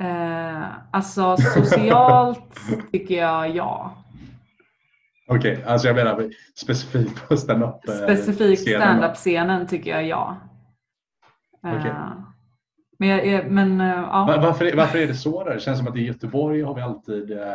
[0.00, 2.60] Eh, alltså socialt
[2.92, 3.94] tycker jag ja.
[5.28, 7.88] Okej, alltså jag menar specifikt på stand-up.
[7.88, 8.84] eh, Specifikt scenen då.
[8.86, 10.36] stand-up-scenen tycker jag ja.
[11.64, 11.92] Eh, Okej.
[12.98, 14.24] Men, jag, men eh, ja.
[14.28, 15.44] Va- Varför, är- varför är det så?
[15.44, 15.50] Då?
[15.50, 17.54] Det känns som att i Göteborg har vi alltid eh,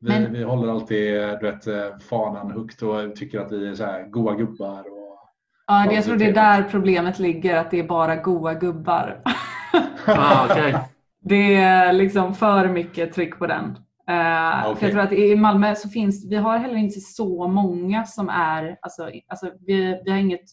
[0.00, 3.68] vi, Men- vi håller alltid eh, du vet, eh, fanan högt och tycker att vi
[3.68, 4.80] är så här goa gubbar.
[4.80, 5.18] Och...
[5.66, 9.22] Ja, det, jag tror det är där problemet ligger, att det är bara goa gubbar.
[10.08, 10.76] Ah, okej.
[11.20, 13.64] Det är liksom för mycket tryck på den.
[14.08, 14.78] Eh, för Okej.
[14.80, 18.76] jag tror att i Malmö så finns, vi har heller inte så många som är,
[18.82, 20.44] alltså, alltså vi, vi har inget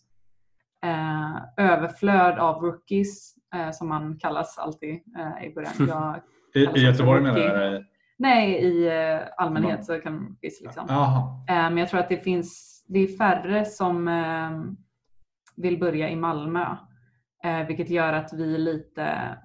[0.86, 4.90] eh, överflöd av rookies eh, som man kallas alltid
[5.20, 5.74] eh, i början.
[5.88, 6.20] Jag,
[6.64, 7.86] I, I Göteborg menar du?
[8.24, 10.86] Nej, i eh, allmänhet så kan vi liksom.
[11.50, 14.52] Eh, Men jag tror att det finns, det är färre som eh,
[15.56, 16.66] vill börja i Malmö.
[17.44, 19.38] Eh, Vilket gör att vi lite,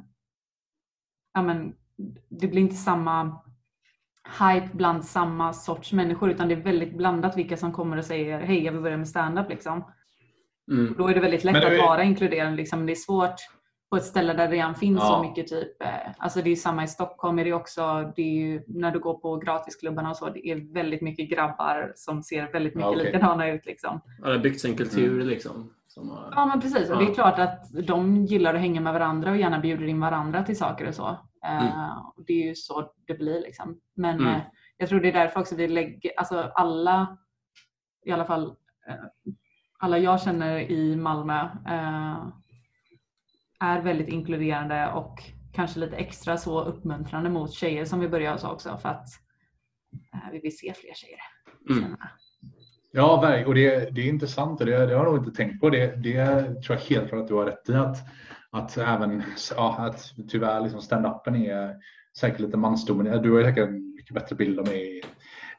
[1.35, 1.75] ja men
[2.29, 3.43] det blir inte samma
[4.41, 8.41] hype bland samma sorts människor utan det är väldigt blandat vilka som kommer och säger
[8.41, 9.85] hej jag vill börja med stand-up liksom.
[10.71, 10.95] Mm.
[10.99, 12.87] Då är det väldigt lätt det är- att vara inkluderande liksom.
[12.87, 13.35] Det är svårt
[13.91, 15.07] på ett ställe där det redan finns Ja.
[15.09, 18.35] så mycket typ, eh, alltså det är samma i Stockholm är det också, det är
[18.47, 22.53] ju, när du går på gratisklubbarna och så, det är väldigt mycket grabbar som ser
[22.53, 23.05] väldigt mycket Ja, okej.
[23.13, 24.01] likadana ut liksom.
[24.23, 25.73] Ja, det har byggts en kultur liksom.
[25.87, 26.33] Som har...
[26.37, 27.11] Ja men precis, och det Ja.
[27.11, 30.59] är klart att de gillar att hänga med varandra och gärna bjuder in varandra till
[30.59, 31.09] saker och så.
[31.45, 33.81] Eh, och det är ju så det blir liksom.
[33.95, 34.35] Men Mm.
[34.35, 34.41] eh,
[34.77, 37.17] jag tror det är därför också vi lägger, alltså alla,
[38.05, 38.45] i alla fall
[38.89, 38.95] eh,
[39.79, 41.49] alla jag känner i Malmö
[43.61, 48.45] är väldigt inkluderande och kanske lite extra så uppmuntrande mot tjejer som vi börjar hos
[48.45, 49.09] också för att
[50.15, 51.21] eh, vi vill se fler tjejer.
[51.71, 51.97] Mm.
[52.93, 55.71] Ja, och det, det är intressant och det, det har jag nog inte tänkt på.
[55.71, 57.75] Det, det tror jag helt klart att du har rätt i.
[57.75, 57.97] Att,
[58.51, 59.23] att även
[59.57, 61.77] ja, att tyvärr liksom stand-upen är
[62.19, 63.23] säkert lite mansdominerad.
[63.23, 65.03] Du har säkert en mycket bättre bild av mig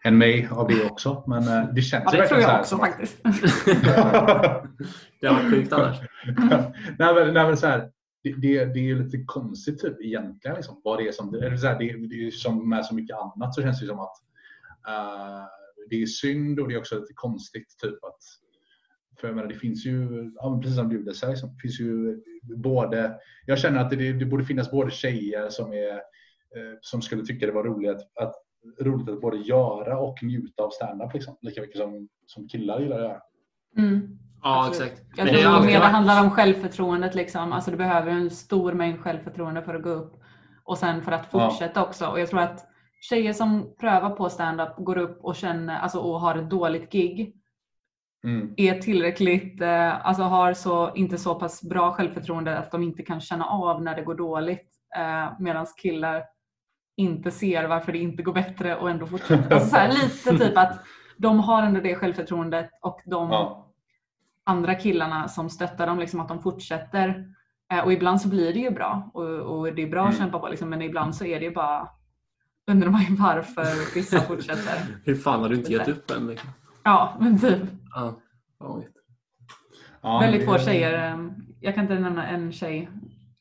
[0.03, 1.23] än mig av det också.
[1.27, 3.23] Men eh, det känns Ja ju det tror verkligen så här jag också faktiskt.
[5.21, 5.97] Det varit sjukt annars.
[6.99, 7.91] nej, men, nej, men så här,
[8.23, 10.55] det, det, det är ju lite konstigt typ egentligen.
[10.55, 13.17] Liksom, vad det, är som, eller så här, det, det är som med så mycket
[13.17, 14.15] annat så känns det som att
[14.87, 15.45] eh,
[15.89, 17.77] det är synd och det är också lite konstigt.
[17.81, 18.19] typ att
[19.19, 22.21] för jag menar, det finns ju, ja, precis som du säger, liksom, det finns ju
[22.55, 25.93] både, jag känner att det, det borde finnas både tjejer som, är,
[26.55, 28.35] eh, som skulle tycka det var roligt att, att,
[28.81, 31.13] roligt att både göra och njuta av stand-up.
[31.13, 33.21] Liksom, lika mycket som, som killar gillar att göra.
[33.77, 34.17] Mm.
[34.43, 34.91] Ja, Absolut.
[34.91, 35.07] exakt.
[35.17, 37.15] Jag Men det tror mer det handlar om självförtroendet.
[37.15, 37.53] Liksom.
[37.53, 40.21] Alltså, du behöver en stor mängd självförtroende för att gå upp
[40.63, 41.49] och sen för att Ja.
[41.49, 42.07] fortsätta också.
[42.07, 42.65] Och jag tror att
[43.09, 47.35] tjejer som prövar på stand-up går upp och känner alltså, och har ett dåligt gig
[48.23, 48.53] Mm.
[48.57, 53.21] är tillräckligt, eh, alltså har så, inte så pass bra självförtroende att de inte kan
[53.21, 54.69] känna av när det går dåligt.
[54.97, 56.23] Eh, Medan killar
[56.99, 59.53] inte ser varför det inte går bättre och ändå fortsätter.
[59.55, 60.79] Alltså, så här, lite typ att
[61.17, 63.67] de har ändå det självförtroendet och de Ja.
[64.43, 67.25] andra killarna som stöttar dem, liksom att de fortsätter.
[67.73, 70.19] Eh, och ibland så blir det ju bra och, och det är bra att Mm.
[70.19, 71.89] kämpa på liksom, men ibland så är det ju bara
[72.67, 74.77] undrar man ju varför vissa fortsätter.
[75.05, 76.27] Hur fan har du inte gett upp än?
[76.27, 76.49] Liksom?
[76.83, 77.59] Ja, men typ.
[77.95, 78.13] Ja.
[80.01, 81.11] Ja, Väldigt få tjejer.
[81.13, 81.17] eh,
[81.61, 82.89] Jag kan inte nämna en tjej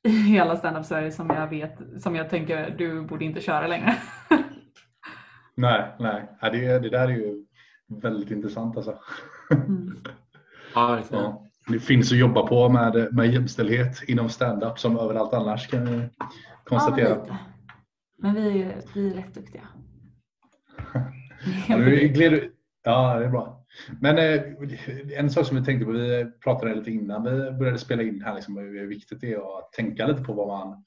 [0.04, 3.96] i hela stand-up Sverige som jag vet, som jag tänker du borde inte köra längre.
[5.54, 6.28] Nej, nej.
[6.40, 7.44] Ja, det, det där är ju
[8.02, 8.98] väldigt intressant alltså.
[9.50, 9.96] Mm.
[10.74, 11.00] Ja.
[11.10, 11.44] Ja.
[11.68, 16.08] Det finns att jobba på med, med jämställdhet inom stand-up som överallt annars kan vi
[16.18, 16.26] Ja,
[16.64, 17.08] konstatera.
[17.16, 17.36] men, lite.
[18.18, 19.62] men vi, är- vi är rätt duktiga.
[21.68, 21.76] Ja,
[22.14, 22.50] gled
[22.84, 23.57] ja, det är bra.
[24.00, 24.42] Men eh,
[25.18, 28.34] en sak som vi tänkte på, vi pratade lite innan vi började spela in här,
[28.34, 30.84] liksom, hur viktigt det är att tänka lite på vad man,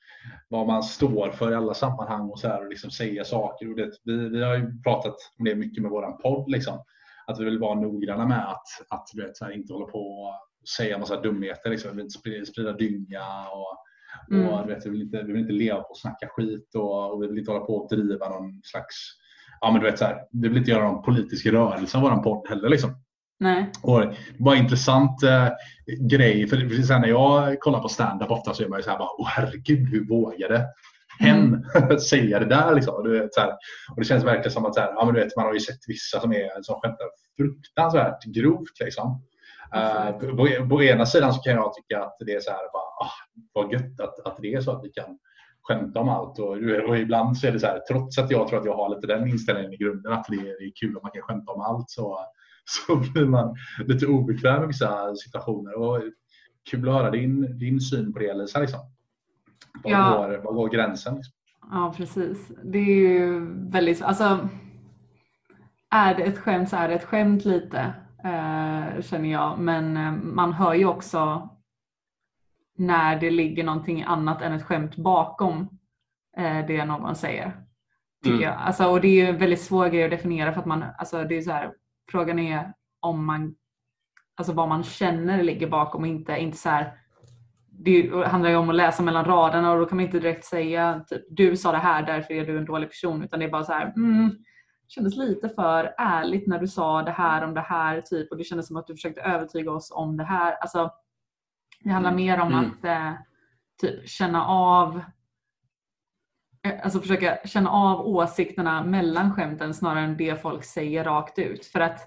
[0.47, 3.69] vad man står för i alla sammanhang och så här, och liksom säga saker.
[3.69, 6.83] Och det, vi, vi har ju pratat om det mycket med våran podd, liksom,
[7.27, 9.99] att vi vill vara noggranna med att, att du vet, så här, inte hålla på
[9.99, 10.33] och
[10.77, 11.91] säga massa dumheter, liksom.
[11.91, 13.77] vi vill inte sprida, sprida dynga och,
[14.31, 14.47] Mm.
[14.47, 17.13] och du vet, vi, vill inte, vi vill inte leva på att snacka skit och,
[17.13, 18.95] och vi vill inte hålla på och driva någon slags
[19.62, 22.22] ja, men du vet, så här, vi vill inte göra någon politisk rörelse av våran
[22.22, 22.70] podd heller.
[22.70, 22.91] Liksom.
[23.39, 23.72] Nej.
[23.84, 25.47] Och det var en intressant eh,
[26.09, 26.47] grej.
[26.47, 28.97] För det- här, när jag kollar på stand-up ofta så är man ju så här
[28.97, 30.66] bara, åh herregud hur vågade
[31.20, 31.66] hen
[32.09, 32.76] säga det där.
[32.76, 33.03] Liksom.
[33.03, 33.49] Du vet, så här.
[33.89, 35.59] Och det känns verkligen som att så här, ja, men du vet, man har ju
[35.59, 37.05] sett vissa som, är, som skämtar
[37.38, 38.80] fruktansvärt grovt.
[38.80, 39.22] Liksom.
[39.76, 43.07] Uh, på, på ena sidan så kan jag tycka att det är så här, bara,
[43.07, 43.12] ah,
[43.53, 45.18] vad gött att, att det är så att vi kan
[45.64, 46.39] skämta om allt.
[46.39, 46.57] Och,
[46.89, 49.07] och ibland så är det så här, trots att jag tror att jag har lite
[49.07, 52.20] den inställningen i grunden, att det är, kul om man kan skämta om allt, så,
[52.66, 53.55] så blir man
[53.86, 55.74] lite obekväm i vissa situationer.
[55.78, 56.01] Och
[56.72, 58.59] kul att höra din, din syn på det, Lisa.
[58.59, 58.80] Liksom.
[59.84, 60.18] Var, Ja.
[60.18, 61.16] går, var går gränsen?
[61.16, 61.34] Liksom?
[61.72, 62.51] Ja, precis.
[62.64, 64.01] Det är ju väldigt...
[64.01, 64.49] Alltså,
[65.91, 67.93] är det ett skämt så är det ett skämt lite,
[68.24, 69.59] eh, känner jag.
[69.59, 71.49] Men eh, man hör ju också
[72.82, 75.69] när det ligger någonting annat än ett skämt bakom
[76.38, 77.53] eh, det någon säger.
[78.23, 78.49] Tycker Mm.
[78.49, 78.57] jag.
[78.57, 81.23] Alltså, och det är ju en väldigt svår grej att definiera för att man, alltså,
[81.23, 81.73] det är så här,
[82.11, 83.55] frågan är om man,
[84.38, 86.93] alltså vad man känner ligger bakom och inte, inte så här,
[87.71, 91.03] det handlar ju om att läsa mellan raderna och då kan man inte direkt säga
[91.07, 93.63] typ, du sa det här därför är du en dålig person utan det är bara
[93.63, 94.32] så här mm,
[94.88, 98.43] kändes lite för ärligt när du sa det här om det här typ och det
[98.43, 100.55] kändes som att du försökte övertyga oss om det här.
[100.61, 100.89] Alltså,
[101.84, 102.65] det handlar mer om Mm.
[102.65, 103.13] att eh,
[103.82, 105.01] typ känna av
[106.67, 111.65] eh, Alltså försöka känna av åsikterna mellan skämten snarare än det folk säger rakt ut.
[111.65, 111.99] För att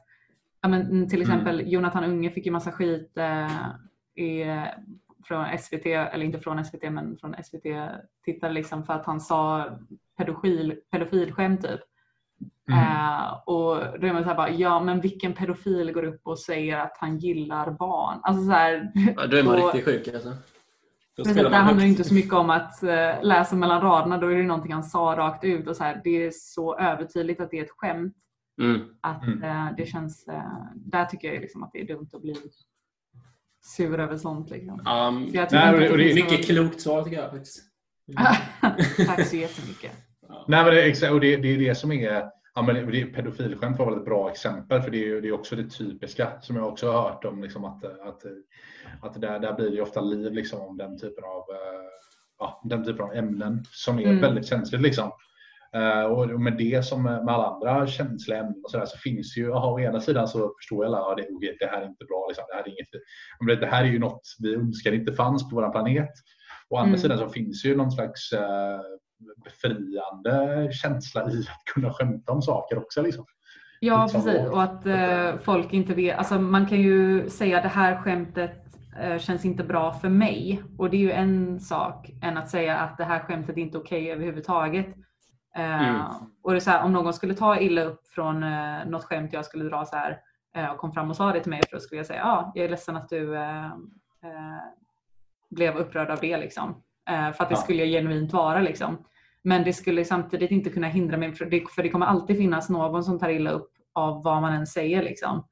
[0.61, 3.69] ja, men, till exempel Jonathan Unge fick ju massa skit eh,
[4.25, 4.45] i,
[5.25, 9.71] från SVT, eller inte från SVT men från SVT-tittare liksom för att han sa
[10.19, 11.81] pedofil, pedofilskämt typ.
[12.71, 12.81] Mm.
[12.81, 16.79] Eh, och då är man såhär bara, ja men vilken pedofil går upp och säger
[16.79, 18.21] att han gillar barn?
[18.23, 20.29] Alltså så här, Ja, då är man och- riktigt sjuk alltså.
[21.17, 24.37] Då Precis, det handlar inte så mycket om att eh, läsa mellan raderna, då är
[24.37, 27.59] det någonting han sa rakt ut och så här, det är så övertydligt att det
[27.59, 28.15] är ett skämt
[28.61, 28.81] Mm.
[29.01, 29.43] att Mm.
[29.43, 30.25] eh, det känns,
[30.75, 32.35] där tycker jag liksom att det är dumt att bli
[33.65, 34.51] sur över sånt.
[34.51, 34.79] Liksom.
[34.85, 37.17] För jag tror Nej, inte och det- och det är mycket någon- klokt svar tycker
[37.23, 37.63] jag faktiskt.
[39.07, 39.93] Tack så jättemycket.
[40.49, 43.87] Nej, men det, och det, det är det som är Ja, men det, pedofilskämt var
[43.91, 46.91] väl ett bra exempel för det är det är också det typiska som jag också
[46.91, 47.43] har hört om.
[47.43, 48.23] Liksom att, att,
[49.03, 51.85] att där, där blir det ofta liv liksom, om den typen av, eh,
[52.39, 54.21] ja, den typen av ämnen som är Mm.
[54.21, 54.81] väldigt känsligt.
[54.83, 55.11] Liksom.
[55.75, 59.37] Eh, och med det som med alla andra känsliga ämnen och så, där, så finns
[59.37, 62.05] ju, aha, å ena sidan så förstår alla att det, okej, det här är inte
[62.05, 62.27] bra.
[62.29, 65.57] Liksom, det, här är inget, det här är ju något vi önskar inte fanns på
[65.57, 66.11] vår planet.
[66.69, 67.01] Å andra Mm.
[67.01, 68.81] sidan så finns ju någon slags eh,
[69.45, 73.03] befriande känsla i att kunna skämta om saker också.
[73.03, 73.27] Liksom.
[73.81, 74.47] Ja, Liksom, precis.
[74.51, 76.19] Och att eh, folk inte vet.
[76.19, 78.65] Alltså, man kan ju säga det här skämtet
[79.01, 80.63] eh, känns inte bra för mig.
[80.79, 83.79] Och det är ju en sak än att säga att det här skämtet är inte
[83.79, 84.87] okej överhuvudtaget.
[85.57, 86.01] Eh, Mm.
[86.43, 89.33] Och det är så här, om någon skulle ta illa upp från eh, något skämt
[89.33, 90.21] jag skulle dra så här
[90.57, 92.27] eh, och kom fram och sa det till mig, för då skulle jag säga ja,
[92.33, 93.65] ah, jag är ledsen att du eh,
[94.23, 94.63] eh,
[95.51, 96.37] blev upprörd av det.
[96.37, 96.83] Liksom.
[97.09, 97.57] För att det Ja.
[97.57, 98.61] skulle jag genuint vara.
[98.61, 99.05] Liksom.
[99.45, 102.69] Men det skulle samtidigt inte kunna hindra mig, för det, för det kommer alltid finnas
[102.69, 105.03] någon som tar illa upp av vad man än säger.
[105.03, 105.47] Liksom.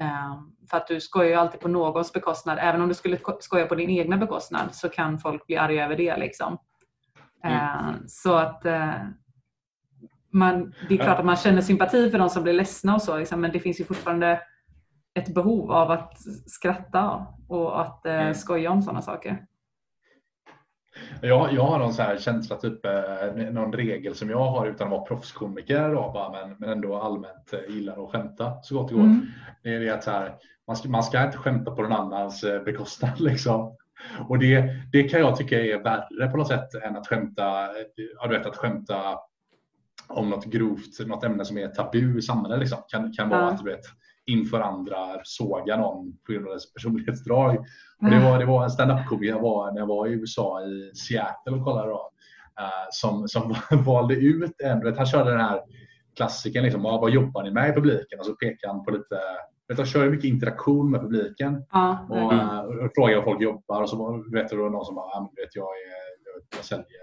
[0.00, 2.58] Eh, för att du skojar ju alltid på någons bekostnad.
[2.60, 5.84] Även om du skulle ko- skoja på din egna bekostnad så kan folk bli arga
[5.84, 6.16] över det.
[6.16, 6.58] Liksom.
[7.44, 8.92] Eh, så att eh,
[10.32, 13.18] man, det är klart att man känner sympati för de som blir ledsna och så,
[13.18, 14.40] liksom, men det finns ju fortfarande
[15.14, 16.12] ett behov av att
[16.46, 18.34] skratta och att eh, Mm.
[18.34, 19.46] skoja om sådana saker.
[21.22, 24.86] Jag, jag har någon så här känsla, typ, eh, någon regel som jag har utan
[24.86, 28.88] att vara proffskomiker, då, bara, men, men ändå allmänt eh, gillar att skämta så gott
[28.88, 29.02] det går.
[29.02, 29.26] Mm.
[29.62, 30.34] Det är det att så här,
[30.66, 33.20] man, ska, man ska inte skämta på någon annans eh, bekostnad.
[33.20, 33.76] Liksom.
[34.28, 37.42] Och det, det kan jag tycka är värre på något sätt än att skämta,
[38.20, 39.18] ja, du vet, att skämta
[40.08, 42.58] om något grovt, något ämne som är tabu i samhället.
[42.58, 42.78] Liksom.
[42.88, 43.50] Kan, kan vara Ja.
[43.50, 43.84] att du vet,
[44.26, 47.58] inför andra såga någon på grund av dess personlighetsdrag.
[48.02, 50.92] Och det, var, det var en stand-up-komiker jag var när jag var i USA i
[50.94, 52.10] Seattle och kollade då,
[52.58, 53.54] eh, som, som
[53.84, 55.60] valde ut en, vet, han körde den här
[56.16, 58.18] klassiken, liksom, "Ja, vad jobbar ni med i publiken?
[58.18, 59.18] Och så pekar han på lite,
[59.68, 61.64] vet, han kör mycket interaktion med publiken.
[61.72, 65.06] Ja, och, eh, och frågar vad folk jobbar och så vet du, någon som bara,
[65.12, 66.02] "Ja, men du vet, jag, är,
[66.34, 67.02] jag, jag säljer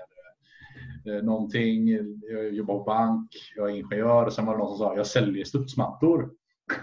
[1.17, 1.89] eh, någonting,
[2.31, 4.25] jag jobbar på bank, jag är ingenjör.
[4.25, 6.29] Och sen var det någon som sa, jag säljer studsmattor.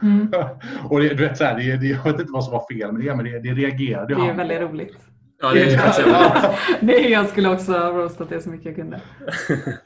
[0.03, 0.29] Mm.
[0.91, 2.93] och det, du vet, så här, det, det, jag vet inte vad som var fel
[2.93, 4.97] med det, men det, det reagerade Det ju är han väldigt roligt.
[5.43, 6.09] Ja, det är faktiskt
[6.81, 9.01] Det, jag skulle också ha roastat det så mycket jag kunde.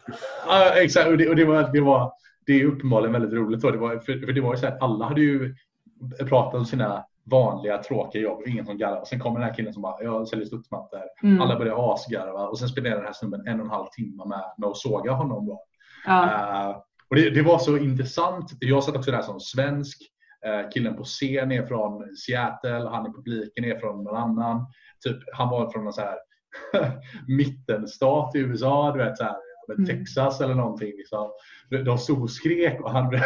[0.46, 1.08] Ja, exakt.
[1.08, 2.12] Och det, och det, var, det, var,
[2.46, 3.60] det är uppenbarligen väldigt roligt.
[3.60, 3.70] Då.
[3.70, 5.54] Det var, för, för det var ju så här, alla hade ju
[6.28, 9.06] pratat om sina vanliga tråkiga jobb, ingen som garvade.
[9.06, 11.00] Sen kommer den här killen som bara, jag säljer studsmattor.
[11.22, 11.40] Mm.
[11.40, 14.42] Alla började asgarva och sen spenderade den här snubben en och en halv timme med,
[14.58, 15.46] med att såga honom.
[15.46, 15.62] Då.
[16.06, 16.24] Ja.
[16.24, 16.76] Eh,
[17.10, 18.52] och det, det var så intressant.
[18.60, 19.98] Jag satt också där som svensk.
[20.46, 24.66] Eh, killen på scen är från Seattle, han i publiken är från någon annan.
[25.04, 26.16] Typ, han var från en så här
[27.28, 29.36] mittenstat i USA, du vet så här,
[29.78, 29.86] Mm.
[29.86, 30.92] Texas eller någonting.
[30.96, 31.30] Liksom.
[31.84, 33.12] De- stod och skrek och han,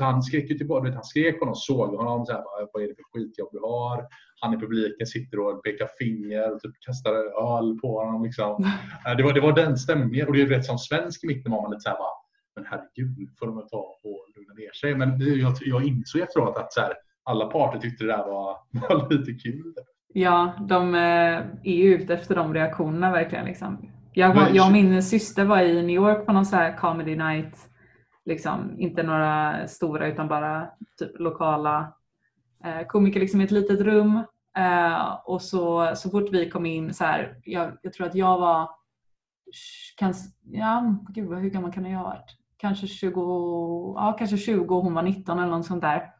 [0.00, 0.92] han, skrek ju tillbaka.
[0.92, 2.26] han skrek honom, såg honom.
[2.26, 2.42] Så här,
[2.72, 4.06] "Vad- är det för skitjobb du har?
[4.40, 7.12] Han i publiken sitter och pekar finger och typ kastar
[7.58, 8.24] öl på honom.
[8.24, 8.64] Liksom.
[9.06, 10.26] Eh, Det, var, det var den stämningen.
[10.26, 12.14] Och det är rätt som svensk i mitten var man lite så här bara,
[12.56, 14.94] men herregud, får de ta och lugna ner sig.
[14.94, 16.92] Men jag, jag insåg efteråt att så här,
[17.24, 19.74] alla parter tyckte det där var, var lite kul.
[20.14, 21.00] Ja, de eh,
[21.62, 23.44] är ju ute efter de reaktionerna verkligen.
[23.44, 23.90] Liksom.
[24.12, 27.70] Jag, jag och min syster var i New York på någon så här comedy night.
[28.24, 31.92] Liksom, inte några stora utan bara typ lokala
[32.64, 34.22] eh, komiker liksom, i ett litet rum.
[34.56, 38.38] Eh, och så, så fort vi kom in, så här, jag, jag tror att jag
[38.38, 38.70] var,
[39.96, 42.43] kan, ja, gud, hur gammal kan jag ha varit?
[42.56, 46.10] Kanske 20, ja, kanske 20 och hon var 19 eller något sånt där.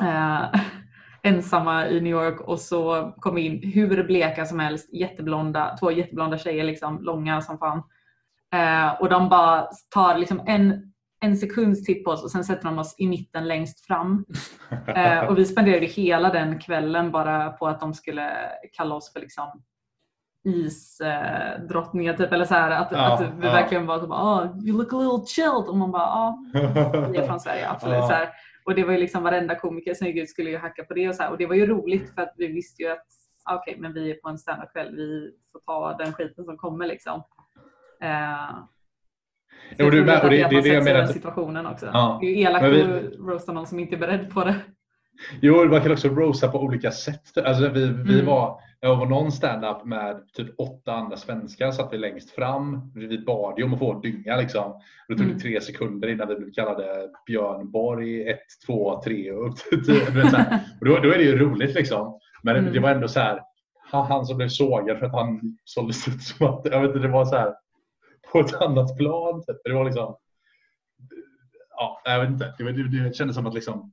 [0.00, 0.60] Eh,
[1.22, 6.38] ensamma i New York och så kom in hur bleka som helst, jätteblonda, två jätteblonda
[6.38, 7.82] tjejer, liksom, långa som fan.
[8.54, 12.64] Eh, och de bara tar liksom en, en sekunds titt på oss och sen sätter
[12.64, 14.24] de oss i mitten längst fram.
[14.86, 18.32] Eh, och vi spenderade hela den kvällen bara på att de skulle
[18.72, 19.62] kalla oss för liksom
[20.44, 23.52] isdrottningar typ eller så här att, Ja, att vi ja.
[23.52, 26.38] verkligen var bara oh, you look a little chilled och man bara ah,
[27.12, 27.94] vi är från Sverige, absolut.
[27.96, 28.06] Ja.
[28.08, 28.28] Så här.
[28.64, 31.08] Och det var ju liksom varenda komiker som gick ut skulle ju hacka på det
[31.08, 31.30] och så här.
[31.30, 33.06] Och det var ju roligt för att vi visste ju att
[33.44, 36.86] ah, okej, men vi är på en standup-kväll, vi får ta den skiten som kommer
[36.86, 37.22] liksom.
[38.02, 38.56] Eh,
[39.68, 41.66] så Jo, jag du tror med, att det- det är man det jag menar situationen
[41.66, 41.86] också.
[41.92, 42.18] Ja.
[42.20, 44.54] Det är ju elakt Men vi- att roasta någon som inte är beredd på det.
[45.40, 47.38] Jo, man kan också roasta på olika sätt.
[47.44, 48.26] Alltså, vi, vi Mm.
[48.26, 52.92] var, jag var någon stand-up med typ åtta andra svenskar, satt vi längst fram.
[52.94, 54.36] Vi bad ju om att få dynga.
[54.36, 54.72] Liksom.
[54.72, 55.38] Och det tog Mm.
[55.38, 59.94] tre sekunder innan vi blev kallade Björn Borg 1, 2, 3 och upp till 10.
[60.10, 60.60] Du vet, så här.
[60.80, 62.18] Och då, då är det ju roligt liksom.
[62.42, 62.72] Men Mm.
[62.72, 63.40] det var ändå så här,
[63.90, 67.12] han, som blev sågad för att han såldes ut som att, jag vet inte, det
[67.12, 67.54] var så här
[68.32, 69.42] på ett annat plan.
[69.46, 69.56] Typ.
[69.64, 70.16] Det var liksom,
[71.70, 72.54] ja, jag vet inte.
[72.58, 73.92] Det, det, det kändes som att liksom,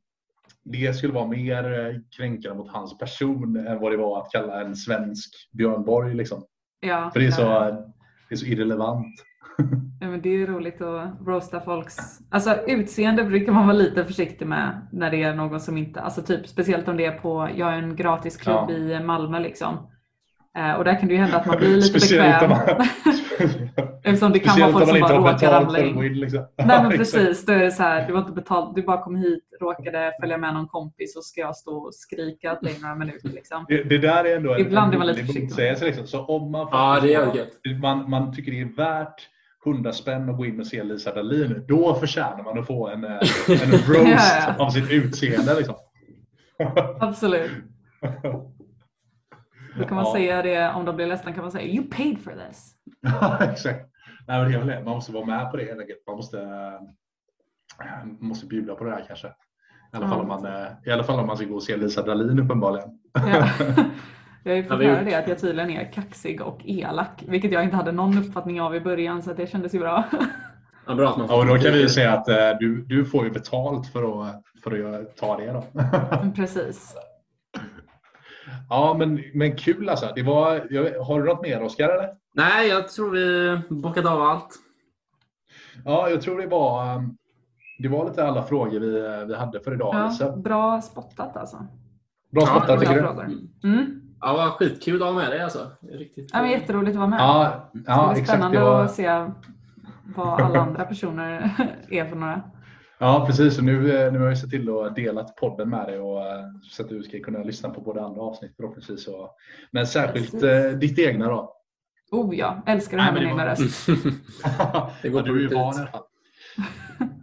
[0.64, 4.62] det skulle vara mer eh, kränkande mot hans person än vad det var att kalla
[4.62, 6.14] en svensk Björn Borg.
[6.16, 6.44] Liksom.
[6.80, 7.42] Ja, För det är, så,
[8.30, 9.16] det är så irrelevant.
[10.04, 11.98] Ja, men det är roligt att roasta folks...
[12.30, 16.02] Alltså utseende brukar man vara lite försiktig med när det är någon som inte...
[16.02, 17.50] Alltså typ speciellt om det är på...
[17.56, 18.72] Jag har en gratisklubb Ja.
[18.72, 19.78] i Malmö liksom.
[20.58, 22.50] Eh, och där kan det ju hända att man blir lite bekväm.
[22.50, 22.60] man,
[24.04, 26.14] Eftersom det kan vara folk som bara råkar ramla in.
[26.20, 26.40] Liksom.
[26.66, 29.16] Nej men precis, då är det så här, du var inte betalt, du bara kom
[29.16, 33.30] hit, råkade följa med någon kompis och ska jag stå och skrika i några minuter
[33.30, 33.66] liksom.
[33.68, 35.50] Det, det där är ändå en, Ibland är man en lite rolig försiktig.
[35.50, 35.86] motsägelse.
[35.86, 36.08] Liksom.
[36.08, 39.28] Så om man, Ja, det är man, man tycker det är värt
[39.66, 43.04] 100 spänn att gå in och se Lisa Dahlin, då förtjänar man att få en,
[43.04, 43.18] eh, en
[43.88, 44.66] roast Ja, ja.
[44.66, 45.56] av sitt utseende.
[45.58, 45.76] Liksom.
[47.00, 47.52] Absolut.
[49.78, 50.14] Då kan man Ja.
[50.14, 52.74] säga det, om de blir ledsna kan man säga You paid for this.
[53.02, 53.86] Ja, exakt.
[54.28, 54.76] Nej, men det.
[54.86, 56.00] Man måste vara med på det helt enkelt.
[56.08, 59.28] Man måste, eh, måste bjuda på det här kanske.
[59.28, 61.78] I alla, fall om man, eh, I alla fall om man ska gå och se
[61.78, 62.90] Lisa Dahlin uppenbarligen.
[63.14, 63.48] Ja.
[64.44, 67.24] Jag har ju fått det är höra det att jag tydligen är kaxig och elak,
[67.28, 70.04] vilket jag inte hade någon uppfattning av i början så att det kändes ju bra.
[70.88, 73.06] Ja, bra att man Ja, och då kan vi ju säga att eh, du, du
[73.06, 75.52] får ju betalt för att, för att ta det.
[75.52, 75.64] Då.
[76.22, 76.96] Men Precis.
[78.70, 80.12] Ja, men, men kul alltså.
[80.16, 81.90] Det var, jag, har du något mer Oskar?
[81.90, 82.10] Eller?
[82.34, 84.50] Nej, jag tror vi bockat av allt.
[85.86, 87.18] Ja, jag tror det var, um,
[87.80, 89.96] det var lite alla frågor vi, vi hade för idag.
[89.96, 90.36] Ja, Lisa.
[90.38, 91.58] bra spottat alltså.
[92.32, 93.02] Bra Ja, spottat tycker du?
[93.02, 93.30] frågor.
[93.64, 94.02] Mm.
[94.22, 95.72] Ja, vad skitkul att ha med dig alltså.
[95.80, 96.30] Det Riktigt.
[96.34, 97.20] Ja, men jätteroligt att vara med.
[97.20, 98.30] Ja, det ja blir exakt.
[98.30, 99.26] spännande Det var, att se
[100.16, 101.52] vad alla andra personer
[101.90, 102.42] är för några.
[103.04, 103.58] Ja, precis.
[103.58, 106.46] Och nu, eh, nu har jag sett till att delat podden med dig och, eh,
[106.64, 109.08] så att du ska kunna lyssna på både andra avsnitt förhoppningsvis.
[109.08, 109.36] Och,
[109.72, 110.44] men särskilt Precis.
[110.44, 111.56] eh, ditt egna då.
[112.12, 113.88] Oh ja, älskar att höra min egna var- röst.
[115.02, 116.04] Det går du är van i alla fall.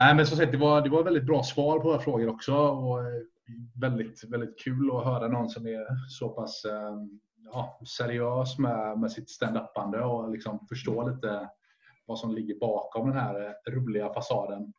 [0.00, 2.54] Nej, men som sagt, det var, det var väldigt bra svar på våra frågor också.
[2.56, 2.98] Och
[3.80, 6.62] väldigt, väldigt kul att höra någon som är så pass
[7.52, 11.48] ja, seriös med, med sitt stand-upande och liksom förstå lite
[12.06, 14.72] vad som ligger bakom den här roliga fasaden.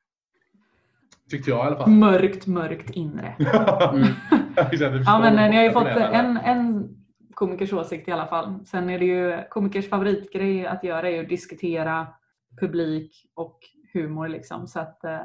[1.29, 1.89] Tyckte jag i alla fall.
[1.89, 3.35] Mörkt, mörkt inre.
[3.93, 4.07] Mm.
[5.05, 6.89] Ja, men eh, ni har ju fått en, en
[7.33, 8.65] komikers åsikt i alla fall.
[8.65, 12.07] Sen är det ju komikers favoritgrej att göra är ju att diskutera
[12.61, 13.59] publik och
[13.93, 14.67] humor liksom.
[14.67, 15.17] Så att eh,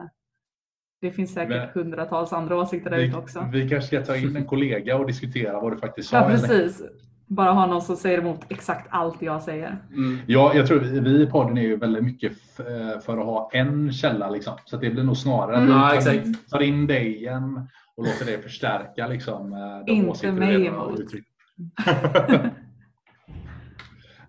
[1.01, 3.49] det finns säkert Men- hundratals andra åsikter där ute också.
[3.53, 6.17] vi kanske ska ta in en kollega och diskutera vad du faktiskt sa.
[6.17, 6.83] Ja, precis.
[7.27, 9.79] Bara ha någon som säger emot exakt allt jag säger.
[9.93, 10.19] Mm.
[10.27, 13.51] Ja, jag tror vi, vi i podden är ju väldigt mycket eh, för att ha
[13.53, 14.31] en källa.
[14.31, 14.53] Liksom.
[14.65, 15.75] Så att det blir nog snarare att Mm.
[15.75, 19.93] vi Ja, tar, in, tar in dig igen och låter det förstärka liksom, eh, de
[19.93, 21.01] Inte mig emot.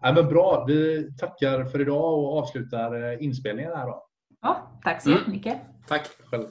[0.02, 4.04] Ja, men bra, vi tackar för idag och avslutar eh, inspelningen här då.
[4.41, 5.20] Ja, tack så Mm.
[5.20, 5.58] jättemycket.
[5.88, 6.08] Tack.
[6.32, 6.43] Själv.